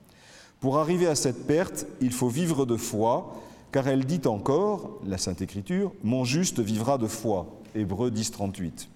[0.60, 3.42] Pour arriver à cette perte, il faut vivre de foi,
[3.72, 7.48] car elle dit encore, la Sainte Écriture, Mon juste vivra de foi.
[7.76, 8.90] Hébreu 10, 38.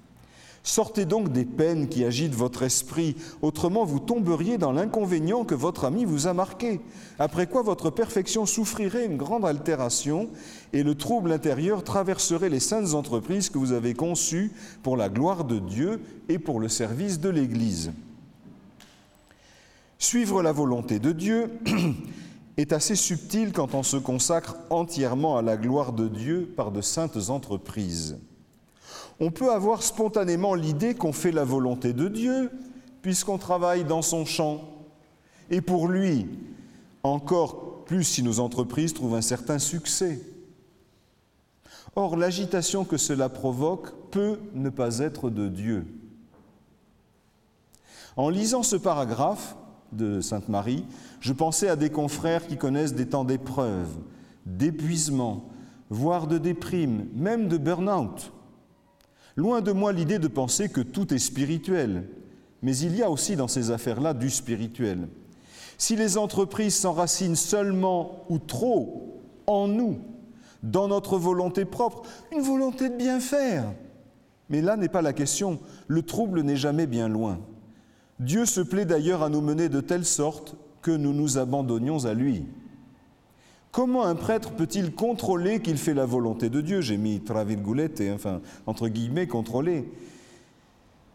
[0.65, 5.86] Sortez donc des peines qui agitent votre esprit, autrement vous tomberiez dans l'inconvénient que votre
[5.86, 6.80] ami vous a marqué,
[7.19, 10.30] après quoi votre perfection souffrirait une grande altération
[10.71, 14.52] et le trouble intérieur traverserait les saintes entreprises que vous avez conçues
[14.84, 17.91] pour la gloire de Dieu et pour le service de l'Église.
[20.04, 21.50] Suivre la volonté de Dieu
[22.58, 26.82] est assez subtil quand on se consacre entièrement à la gloire de Dieu par de
[26.82, 28.20] saintes entreprises.
[29.22, 32.52] On peut avoir spontanément l'idée qu'on fait la volonté de Dieu
[33.02, 34.66] puisqu'on travaille dans son champ.
[35.50, 36.28] Et pour lui,
[37.04, 40.20] encore plus si nos entreprises trouvent un certain succès.
[41.96, 45.88] Or, l'agitation que cela provoque peut ne pas être de Dieu.
[48.18, 49.56] En lisant ce paragraphe,
[49.95, 50.86] de Sainte Marie,
[51.19, 53.89] je pensais à des confrères qui connaissent des temps d'épreuve,
[54.45, 55.49] d'épuisement,
[55.89, 58.32] voire de déprime, même de burn-out.
[59.36, 62.08] Loin de moi l'idée de penser que tout est spirituel,
[62.62, 65.08] mais il y a aussi dans ces affaires-là du spirituel.
[65.77, 69.99] Si les entreprises s'enracinent seulement ou trop en nous,
[70.62, 73.65] dans notre volonté propre, une volonté de bien faire,
[74.49, 77.39] mais là n'est pas la question, le trouble n'est jamais bien loin.
[78.19, 82.13] Dieu se plaît d'ailleurs à nous mener de telle sorte que nous nous abandonnions à
[82.13, 82.45] lui.
[83.71, 86.82] Comment un prêtre peut-il contrôler qu'il fait la volonté de Dieu?
[86.82, 87.21] J'ai mis
[87.99, 89.91] et enfin, entre guillemets, contrôler.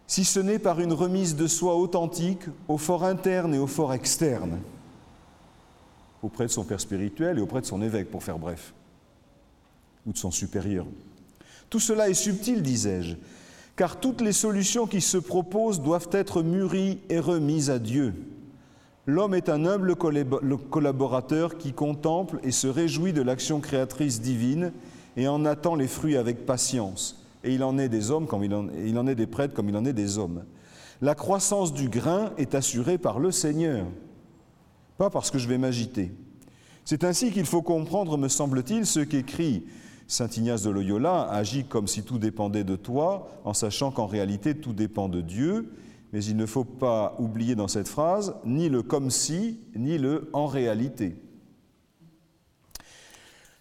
[0.09, 3.93] Si ce n'est par une remise de soi authentique au fort interne et au fort
[3.93, 4.59] externe,
[6.23, 8.75] auprès de son père spirituel et auprès de son évêque, pour faire bref,
[10.07, 10.87] ou de son supérieur.
[11.71, 13.17] Tout cela est subtil, disais-je,
[13.79, 18.13] car toutes les solutions qui se proposent doivent être mûries et remises à Dieu.
[19.07, 24.73] L'homme est un humble collaborateur qui contemple et se réjouit de l'action créatrice divine
[25.17, 27.25] et en attend les fruits avec patience.
[27.45, 29.85] Et il en est des hommes comme il en, est des prêtres comme il en
[29.85, 30.43] est des hommes.
[31.01, 33.87] La croissance du grain est assurée par le Seigneur,
[34.99, 36.11] pas parce que je vais m'agiter.
[36.85, 39.63] C'est ainsi qu'il faut comprendre, me semble-t-il, ce qu'écrit
[40.11, 44.55] Saint Ignace de Loyola agit comme si tout dépendait de toi, en sachant qu'en réalité
[44.55, 45.71] tout dépend de Dieu,
[46.15, 50.31] mais il ne faut pas oublier dans cette phrase ni le comme si, ni le
[50.33, 51.17] en réalité.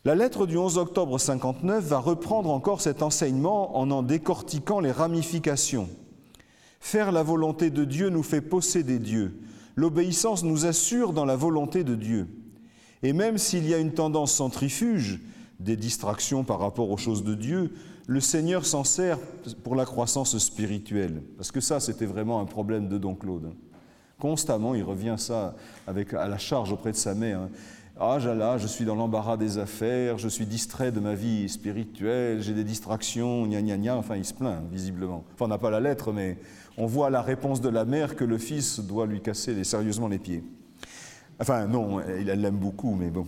[0.06, 4.92] La lettre du 11 octobre 59 va reprendre encore cet enseignement en en décortiquant les
[4.92, 5.90] ramifications.
[6.80, 9.38] Faire la volonté de Dieu nous fait posséder Dieu.
[9.76, 12.30] L'obéissance nous assure dans la volonté de Dieu.
[13.04, 15.20] Et même s'il y a une tendance centrifuge,
[15.60, 17.74] des distractions par rapport aux choses de Dieu,
[18.08, 19.20] le Seigneur s'en sert
[19.64, 21.22] pour la croissance spirituelle.
[21.36, 23.52] Parce que ça, c'était vraiment un problème de Don Claude.
[24.20, 27.50] Constamment, il revient ça avec, à la charge auprès de sa mère.
[28.00, 32.42] Ah, là, je suis dans l'embarras des affaires, je suis distrait de ma vie spirituelle,
[32.42, 33.98] j'ai des distractions, gna gna gna.
[33.98, 35.24] Enfin, il se plaint, visiblement.
[35.34, 36.38] Enfin, on n'a pas la lettre, mais
[36.78, 40.20] on voit la réponse de la mère que le fils doit lui casser sérieusement les
[40.20, 40.44] pieds.
[41.40, 43.26] Enfin, non, il l'aime beaucoup, mais bon.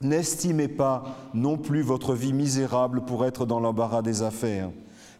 [0.00, 4.70] N'estimez pas non plus votre vie misérable pour être dans l'embarras des affaires.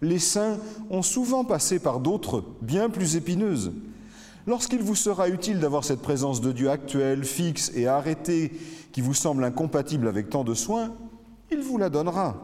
[0.01, 0.59] Les saints
[0.91, 3.73] ont souvent passé par d'autres bien plus épineuses.
[4.47, 8.53] Lorsqu'il vous sera utile d'avoir cette présence de Dieu actuelle, fixe et arrêtée,
[8.93, 10.95] qui vous semble incompatible avec tant de soins,
[11.51, 12.37] il vous la donnera.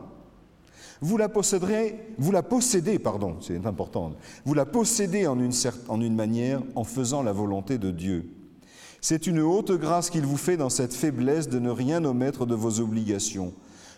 [1.01, 4.13] Vous la posséderez, vous la possédez, pardon, c'est important.
[4.45, 5.39] Vous la possédez en
[5.89, 8.44] en une manière en faisant la volonté de Dieu.
[9.07, 12.55] C'est une haute grâce qu'il vous fait dans cette faiblesse de ne rien omettre de
[12.55, 13.53] vos obligations.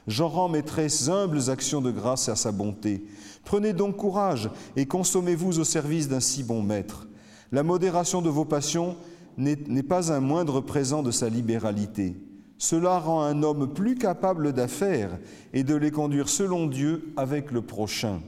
[0.08, 3.04] J'en rends mes très humbles actions de grâce à sa bonté.
[3.44, 7.06] Prenez donc courage et consommez-vous au service d'un si bon maître.
[7.52, 8.96] La modération de vos passions
[9.36, 12.16] n'est pas un moindre présent de sa libéralité.
[12.58, 15.20] Cela rend un homme plus capable d'affaires
[15.52, 18.22] et de les conduire selon Dieu avec le prochain.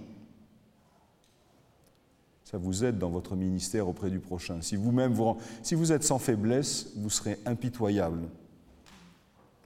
[2.51, 4.61] Ça vous aide dans votre ministère auprès du prochain.
[4.63, 8.23] Si vous êtes sans faiblesse, vous serez impitoyable.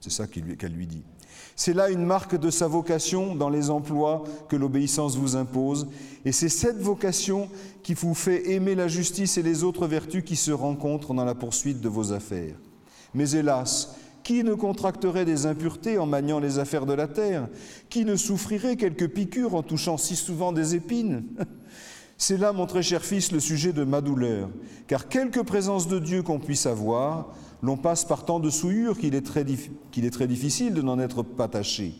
[0.01, 1.03] C'est ça qu'elle lui dit.
[1.55, 5.87] C'est là une marque de sa vocation dans les emplois que l'obéissance vous impose,
[6.25, 7.47] et c'est cette vocation
[7.83, 11.35] qui vous fait aimer la justice et les autres vertus qui se rencontrent dans la
[11.35, 12.55] poursuite de vos affaires.
[13.13, 17.47] Mais hélas, qui ne contracterait des impuretés en maniant les affaires de la terre?
[17.89, 21.23] Qui ne souffrirait quelques piqûres en touchant si souvent des épines?
[22.25, 24.49] C'est là, mon très cher fils, le sujet de ma douleur,
[24.87, 27.27] car quelque présence de Dieu qu'on puisse avoir,
[27.61, 31.93] l'on passe par tant de souillures qu'il est, très, difficile de n'en être pas taché.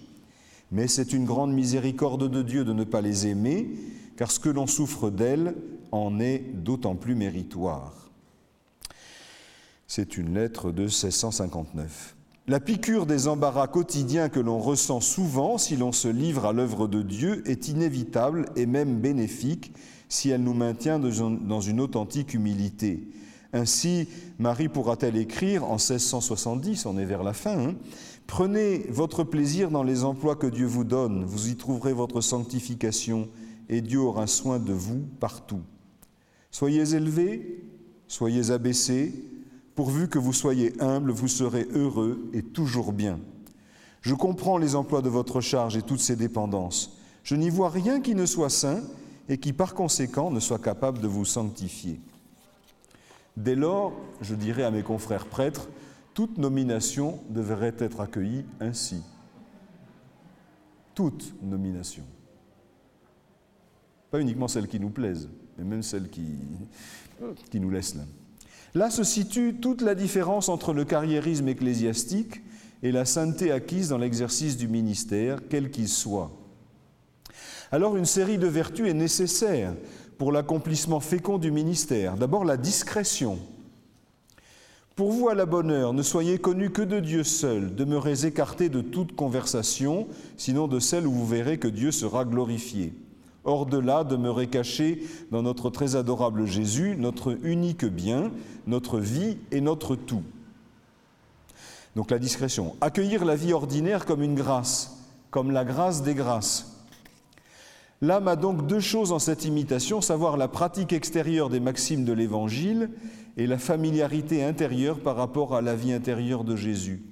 [0.72, 3.70] Mais c'est une grande miséricorde de Dieu de ne pas les aimer,
[4.16, 5.56] car ce que l'on souffre d'elles
[5.92, 8.10] en est d'autant plus méritoire.
[9.88, 12.16] C'est une lettre de 1659.
[12.48, 16.88] La piqûre des embarras quotidiens que l'on ressent souvent si l'on se livre à l'œuvre
[16.88, 19.74] de Dieu est inévitable et même bénéfique
[20.14, 23.08] si elle nous maintient dans une authentique humilité.
[23.52, 24.08] Ainsi,
[24.38, 27.76] Marie pourra-t-elle écrire en 1670, on est vers la fin, hein,
[28.28, 33.28] Prenez votre plaisir dans les emplois que Dieu vous donne, vous y trouverez votre sanctification,
[33.70, 35.62] et Dieu aura soin de vous partout.
[36.52, 37.64] Soyez élevés,
[38.08, 39.14] soyez abaissés,
[39.76, 43.20] pourvu que vous soyez humbles, vous serez heureux et toujours bien.
[44.02, 46.98] Je comprends les emplois de votre charge et toutes ses dépendances.
[47.24, 48.84] Je n'y vois rien qui ne soit saint
[49.30, 52.00] et qui par conséquent ne soit capable de vous sanctifier.
[53.36, 55.70] Dès lors, je dirais à mes confrères prêtres,
[56.14, 59.02] toute nomination devrait être accueillie ainsi.
[60.94, 62.04] Toute nomination.
[64.12, 66.38] Pas uniquement celles qui nous plaisent, mais même celles qui,
[67.50, 68.04] qui nous laissent là.
[68.76, 72.42] Là se situe toute la différence entre le carriérisme ecclésiastique
[72.84, 76.32] et la sainteté acquise dans l'exercice du ministère, quel qu'il soit.
[77.74, 79.74] Alors une série de vertus est nécessaire
[80.20, 82.18] pour l'accomplissement fécond du ministère.
[82.18, 83.40] D'abord la discrétion.
[84.96, 88.70] Pour vous, à la bonne heure, ne soyez connus que de Dieu seul, demeurez écartés
[88.70, 90.08] de toute conversation,
[90.38, 92.94] sinon de celle où vous verrez que Dieu sera glorifié.
[93.44, 95.02] Hors de là, demeurez cachés
[95.32, 98.32] dans notre très adorable Jésus, notre unique bien,
[98.68, 100.22] notre vie et notre tout.
[101.96, 102.76] Donc la discrétion.
[102.82, 104.96] Accueillir la vie ordinaire comme une grâce,
[105.32, 106.73] comme la grâce des grâces.
[108.04, 112.12] L'âme a donc deux choses en cette imitation, savoir la pratique extérieure des maximes de
[112.12, 112.90] l'Évangile
[113.38, 117.06] et la familiarité intérieure par rapport à la vie intérieure de Jésus.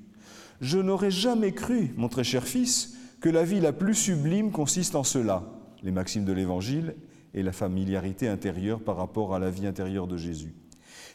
[0.60, 4.96] Je n'aurais jamais cru, mon très cher fils, que la vie la plus sublime consiste
[4.96, 5.44] en cela,
[5.82, 6.98] les maximes de l'Évangile
[7.34, 10.54] et la familiarité intérieure par rapport à la vie intérieure de Jésus.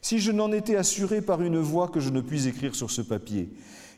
[0.01, 3.03] Si je n'en étais assuré par une voix que je ne puis écrire sur ce
[3.03, 3.51] papier,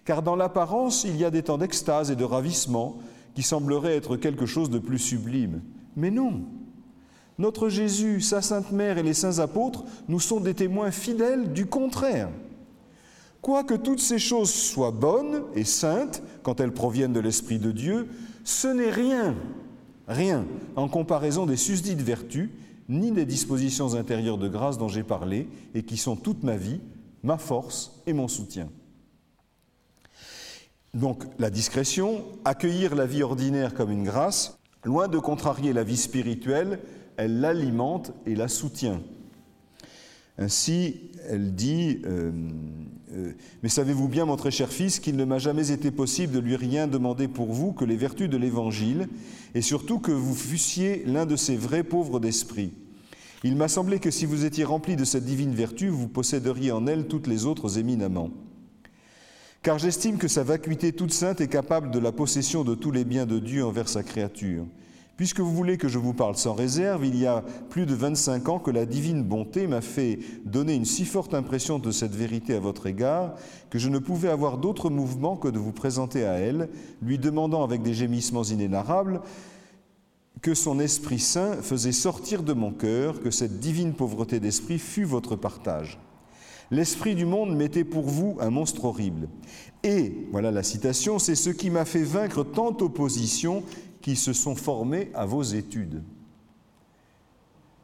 [0.05, 2.99] car dans l'apparence il y a des temps d'extase et de ravissement,
[3.39, 5.61] qui semblerait être quelque chose de plus sublime.
[5.95, 6.41] Mais non.
[7.39, 11.67] Notre Jésus, sa Sainte Mère et les saints apôtres nous sont des témoins fidèles du
[11.67, 12.31] contraire.
[13.41, 18.09] Quoique toutes ces choses soient bonnes et saintes quand elles proviennent de l'Esprit de Dieu,
[18.43, 19.37] ce n'est rien,
[20.09, 22.51] rien en comparaison des susdites vertus,
[22.89, 26.81] ni des dispositions intérieures de grâce dont j'ai parlé et qui sont toute ma vie,
[27.23, 28.69] ma force et mon soutien.
[30.95, 35.97] Donc la discrétion, accueillir la vie ordinaire comme une grâce, loin de contrarier la vie
[35.97, 36.81] spirituelle,
[37.17, 39.03] elle l'alimente et la soutient.
[40.39, 42.31] Ainsi, elle dit, euh,
[43.13, 43.33] euh,
[43.63, 46.55] mais savez-vous bien, mon très cher fils, qu'il ne m'a jamais été possible de lui
[46.55, 49.09] rien demander pour vous que les vertus de l'Évangile,
[49.55, 52.73] et surtout que vous fussiez l'un de ces vrais pauvres d'esprit.
[53.43, 56.87] Il m'a semblé que si vous étiez rempli de cette divine vertu, vous posséderiez en
[56.87, 58.31] elle toutes les autres éminemment
[59.63, 63.05] car j'estime que sa vacuité toute sainte est capable de la possession de tous les
[63.05, 64.65] biens de Dieu envers sa créature.
[65.17, 68.49] Puisque vous voulez que je vous parle sans réserve, il y a plus de 25
[68.49, 72.55] ans que la divine bonté m'a fait donner une si forte impression de cette vérité
[72.55, 73.35] à votre égard
[73.69, 76.69] que je ne pouvais avoir d'autre mouvement que de vous présenter à elle,
[77.03, 79.21] lui demandant avec des gémissements inénarrables
[80.41, 85.03] que son Esprit Saint faisait sortir de mon cœur, que cette divine pauvreté d'esprit fût
[85.03, 85.99] votre partage.
[86.71, 89.29] L'esprit du monde mettait pour vous un monstre horrible.
[89.83, 93.63] Et, voilà la citation, c'est ce qui m'a fait vaincre tant d'oppositions
[94.03, 96.03] qui se sont formées à vos études.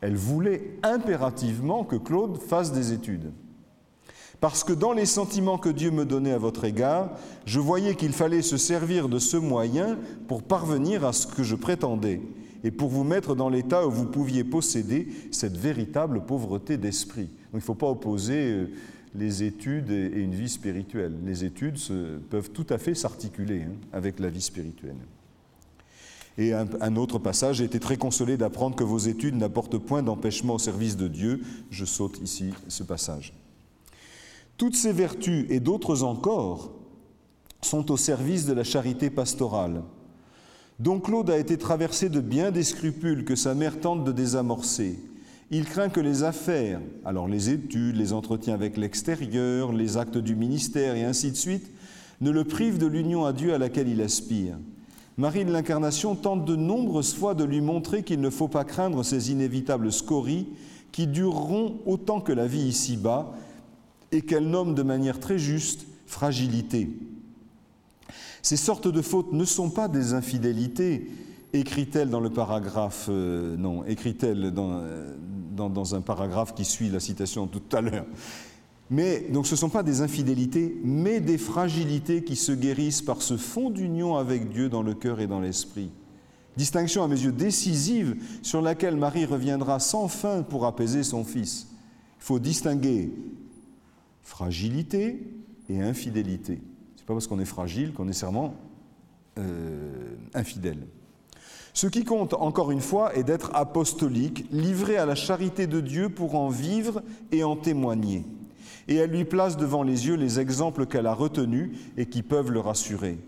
[0.00, 3.32] Elle voulait impérativement que Claude fasse des études.
[4.40, 7.12] Parce que dans les sentiments que Dieu me donnait à votre égard,
[7.46, 11.54] je voyais qu'il fallait se servir de ce moyen pour parvenir à ce que je
[11.54, 12.20] prétendais
[12.64, 17.26] et pour vous mettre dans l'état où vous pouviez posséder cette véritable pauvreté d'esprit.
[17.26, 18.70] Donc il ne faut pas opposer euh,
[19.14, 21.12] les études et une vie spirituelle.
[21.24, 21.78] Les études
[22.30, 24.96] peuvent tout à fait s'articuler hein, avec la vie spirituelle.
[26.36, 30.54] Et un, autre passage, j'ai été très consolé d'apprendre que vos études n'apportent point d'empêchement
[30.54, 31.42] au service de Dieu.
[31.70, 33.32] Je saute ici ce passage.
[34.56, 36.72] Toutes ces vertus et d'autres encore
[37.62, 39.82] sont au service de la charité pastorale.
[40.78, 44.98] Dont Claude a été traversé de bien des scrupules que sa mère tente de désamorcer.
[45.50, 50.34] Il craint que les affaires, alors les études, les entretiens avec l'extérieur, les actes du
[50.34, 51.70] ministère et ainsi de suite,
[52.20, 54.56] ne le privent de l'union à Dieu à laquelle il aspire.
[55.16, 59.04] Marie de l'Incarnation tente de nombreuses fois de lui montrer qu'il ne faut pas craindre
[59.04, 60.48] ces inévitables scories
[60.90, 63.32] qui dureront autant que la vie ici-bas
[64.10, 66.88] et qu'elle nomme de manière très juste fragilité.
[68.44, 71.10] Ces sortes de fautes ne sont pas des infidélités,
[71.54, 74.96] écrit-elle dans le paragraphe, euh, euh,
[75.94, 78.04] un paragraphe qui suit la citation tout à l'heure.
[78.90, 83.22] Mais donc ce ne sont pas des infidélités, mais des fragilités qui se guérissent par
[83.22, 85.88] ce fond d'union avec Dieu dans le cœur et dans l'esprit.
[86.54, 91.68] Distinction à mes yeux décisive sur laquelle Marie reviendra sans fin pour apaiser son fils.
[92.20, 93.10] Il faut distinguer
[94.22, 95.32] fragilité
[95.70, 96.60] et infidélité.
[97.04, 98.54] Ce n'est pas parce qu'on est fragile qu'on est serment
[99.38, 100.86] euh, infidèle.
[101.72, 106.08] Ce qui compte, encore une fois, est d'être apostolique, livré à la charité de Dieu
[106.08, 107.02] pour en vivre
[107.32, 108.24] et en témoigner
[108.88, 112.50] et elle lui place devant les yeux les exemples qu'elle a retenus et qui peuvent
[112.50, 113.18] le rassurer.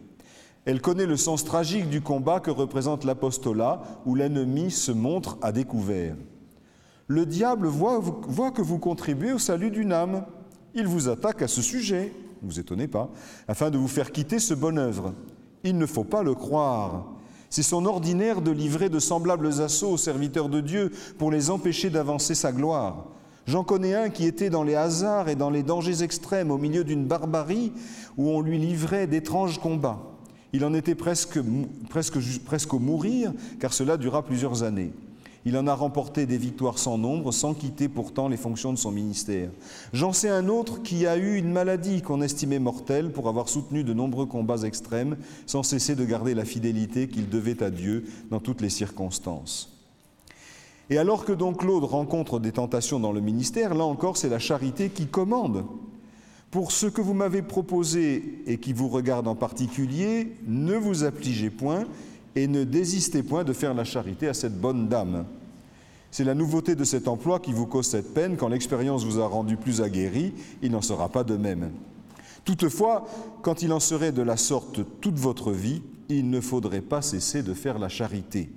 [0.65, 5.53] Elle connaît le sens tragique du combat que représente l'apostolat où l'ennemi se montre à
[5.53, 6.17] découvert.
[7.07, 8.01] Le diable voit,
[8.51, 10.25] que vous contribuez au salut d'une âme.
[10.75, 12.13] Il vous attaque à ce sujet,
[12.43, 13.11] ne vous étonnez pas,
[13.49, 15.15] afin de vous faire quitter ce bonne œuvre.
[15.65, 17.07] Il ne faut pas le croire.
[17.51, 21.91] C'est son ordinaire de livrer de semblables assauts aux serviteurs de Dieu pour les empêcher
[21.91, 23.07] d'avancer sa gloire.
[23.47, 26.83] J'en connais un qui était dans les hasards et dans les dangers extrêmes, au milieu
[26.83, 27.73] d'une barbarie
[28.17, 30.03] où on lui livrait d'étranges combats.
[30.53, 31.39] Il en était presque,
[31.89, 34.93] presque, presque au mourir, car cela dura plusieurs années.
[35.47, 38.91] Il en a remporté des victoires sans nombre, sans quitter pourtant les fonctions de son
[38.91, 39.49] ministère.
[39.93, 43.85] J'en sais un autre qui a eu une maladie qu'on estimait mortelle pour avoir soutenu
[43.85, 45.17] de nombreux combats extrêmes,
[45.47, 49.73] sans cesser de garder la fidélité qu'il devait à Dieu dans toutes les circonstances.
[50.91, 54.41] Et alors que donc Claude rencontre des tentations dans le ministère, là encore c'est la
[54.41, 55.65] charité qui commande.
[56.51, 61.51] Pour ce que vous m'avez proposé et qui vous regarde en particulier, ne vous affligez
[61.51, 61.85] point
[62.35, 65.25] et ne désistez point de faire la charité à cette bonne dame.
[66.11, 68.37] C'est la nouveauté de cet emploi qui vous cause cette peine.
[68.37, 70.33] Quand l'expérience vous a rendu plus aguerri,
[70.63, 71.71] il n'en sera pas de même.
[72.45, 73.07] Toutefois,
[73.43, 77.43] quand il en serait de la sorte toute votre vie, il ne faudrait pas cesser
[77.43, 78.51] de faire la charité.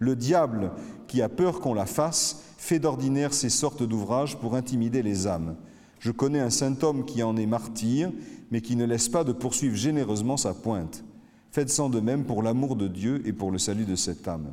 [0.00, 0.72] Le diable,
[1.06, 5.56] qui a peur qu'on la fasse, fait d'ordinaire ces sortes d'ouvrages pour intimider les âmes.
[6.00, 8.12] Je connais un saint homme qui en est martyr,
[8.50, 11.04] mais qui ne laisse pas de poursuivre généreusement sa pointe.
[11.50, 14.52] Faites-en de même pour l'amour de Dieu et pour le salut de cette âme.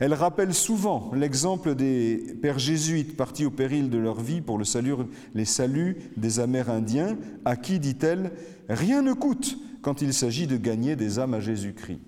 [0.00, 4.64] Elle rappelle souvent l'exemple des pères jésuites partis au péril de leur vie pour le
[4.64, 4.94] salut,
[5.34, 8.32] les saluts des Amérindiens, à qui, dit-elle,
[8.68, 12.00] rien ne coûte quand il s'agit de gagner des âmes à Jésus-Christ.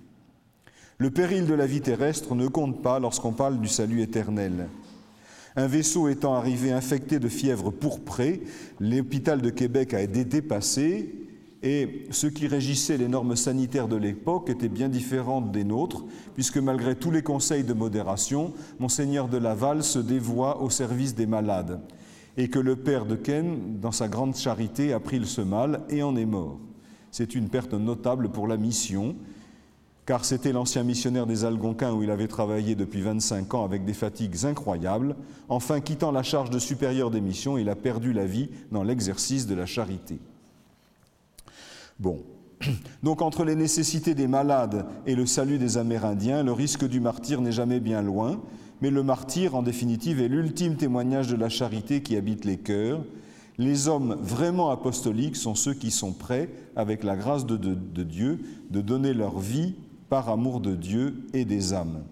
[0.97, 4.67] Le péril de la vie terrestre ne compte pas lorsqu'on parle du salut éternel.
[5.55, 8.41] Un vaisseau étant arrivé infecté de fièvre pourprée,
[8.79, 11.26] l'hôpital de Québec a été dépassé
[11.63, 16.05] et ce qui régissait les normes sanitaires de l'époque était bien différent des nôtres,
[16.35, 21.25] puisque malgré tous les conseils de modération, Monseigneur de Laval se dévoie au service des
[21.25, 21.81] malades,
[22.37, 26.03] et que le père de Ken, dans sa grande charité, a pris ce mal et
[26.03, 26.59] en est mort.
[27.11, 29.15] C'est une perte notable pour la mission,
[30.05, 33.93] car c'était l'ancien missionnaire des Algonquins où il avait travaillé depuis 25 ans avec des
[33.93, 35.15] fatigues incroyables.
[35.49, 39.47] Enfin, quittant la charge de supérieur des missions, il a perdu la vie dans l'exercice
[39.47, 40.19] de la charité.
[41.99, 42.23] Bon.
[43.03, 47.41] Donc entre les nécessités des malades et le salut des Amérindiens, le risque du martyr
[47.41, 48.41] n'est jamais bien loin,
[48.81, 53.03] mais le martyr, en définitive, est l'ultime témoignage de la charité qui habite les cœurs.
[53.57, 57.57] Les hommes vraiment apostoliques sont ceux qui sont prêts, avec la grâce de,
[58.03, 58.39] Dieu,
[58.69, 59.73] de donner leur vie
[60.09, 62.03] par amour de Dieu et des âmes.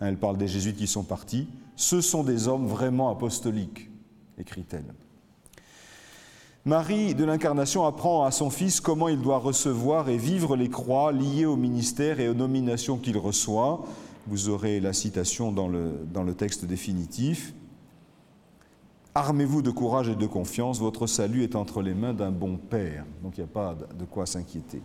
[0.00, 1.48] Hein, elle parle des jésuites qui sont partis.
[1.74, 3.90] Ce sont des hommes vraiment apostoliques,
[4.38, 4.94] écrit-elle.
[6.66, 11.10] Marie de l'Incarnation apprend à son fils comment il doit recevoir et vivre les croix
[11.10, 13.82] liées au ministère et aux nominations qu'il reçoit.
[14.26, 17.54] Vous aurez la citation dans le, dans le texte définitif.
[19.14, 23.06] Armez-vous de courage et de confiance, votre salut est entre les mains d'un bon Père.
[23.22, 24.82] Donc il n'y a pas de quoi s'inquiéter.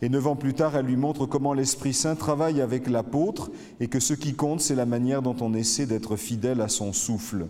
[0.00, 3.88] Et neuf ans plus tard, elle lui montre comment l'Esprit Saint travaille avec l'apôtre et
[3.88, 7.46] que ce qui compte, c'est la manière dont on essaie d'être fidèle à son souffle.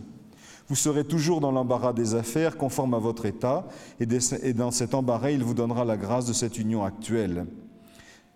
[0.68, 3.68] Vous serez toujours dans l'embarras des affaires, conforme à votre état,
[4.00, 7.46] et dans cet embarras, il vous donnera la grâce de cette union actuelle,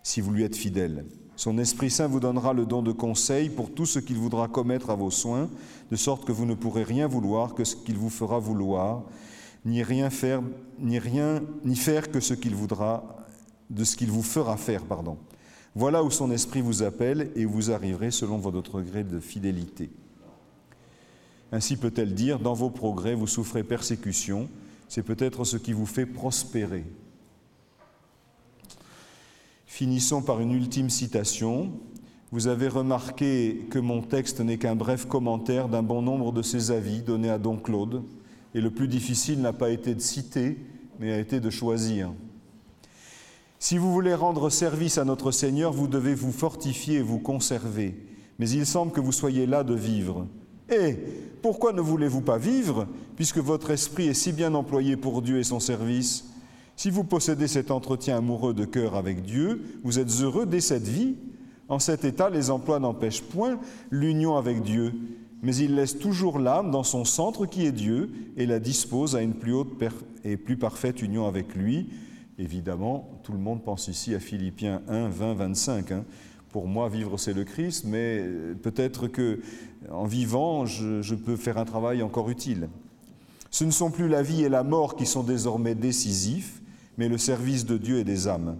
[0.02, 1.06] si vous lui êtes fidèle.
[1.34, 4.90] Son Esprit Saint vous donnera le don de conseil pour tout ce qu'il voudra commettre
[4.90, 5.48] à vos soins,
[5.90, 9.02] de sorte que vous ne pourrez rien vouloir que ce qu'il vous fera vouloir,
[9.64, 10.42] ni rien faire,
[10.78, 13.26] ni rien, ni faire que ce qu'il voudra,
[13.70, 15.16] de ce qu'il vous fera faire, pardon.
[15.74, 19.90] Voilà où son esprit vous appelle et où vous arriverez selon votre degré de fidélité.
[21.52, 24.48] Ainsi peut-elle dire, dans vos progrès, vous souffrez persécution,
[24.88, 26.84] c'est peut-être ce qui vous fait prospérer.
[29.66, 31.72] Finissons par une ultime citation.
[32.32, 36.70] Vous avez remarqué que mon texte n'est qu'un bref commentaire d'un bon nombre de ses
[36.70, 38.02] avis donnés à Don Claude,
[38.54, 40.58] et le plus difficile n'a pas été de citer,
[40.98, 42.12] mais a été de choisir.
[43.58, 47.96] Si vous voulez rendre service à notre Seigneur, vous devez vous fortifier et vous conserver,
[48.38, 50.26] mais il semble que vous soyez là de vivre.
[50.70, 50.96] Et
[51.42, 55.44] pourquoi ne voulez-vous pas vivre, puisque votre esprit est si bien employé pour Dieu et
[55.44, 56.26] son service?
[56.76, 60.88] Si vous possédez cet entretien amoureux de cœur avec Dieu, vous êtes heureux dès cette
[60.88, 61.16] vie.
[61.68, 63.60] En cet état, les emplois n'empêchent point
[63.90, 64.92] l'union avec Dieu,
[65.42, 69.22] mais ils laissent toujours l'âme dans son centre qui est Dieu et la dispose à
[69.22, 69.82] une plus haute
[70.24, 71.90] et plus parfaite union avec lui.
[72.38, 75.92] Évidemment, tout le monde pense ici à Philippiens 1, 20, 25.
[76.50, 78.24] Pour moi, vivre, c'est le Christ, mais
[78.62, 79.40] peut-être que
[79.90, 82.68] en vivant, je, peux faire un travail encore utile.
[83.50, 86.60] Ce ne sont plus la vie et la mort qui sont désormais décisifs,
[86.98, 88.56] mais le service de Dieu et des âmes.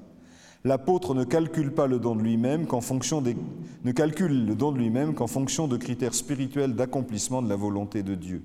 [0.65, 3.37] L'apôtre ne calcule pas le don de lui-même qu'en fonction des,
[3.85, 8.03] ne calcule le don de lui-même qu'en fonction de critères spirituels d'accomplissement de la volonté
[8.03, 8.43] de Dieu.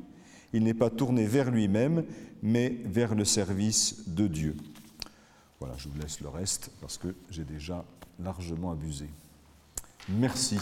[0.54, 2.06] Il n'est pas tourné vers lui-même,
[2.42, 4.56] mais vers le service de Dieu.
[5.60, 7.84] Voilà, je vous laisse le reste parce que j'ai déjà
[8.20, 9.10] largement abusé.
[10.08, 10.58] Merci.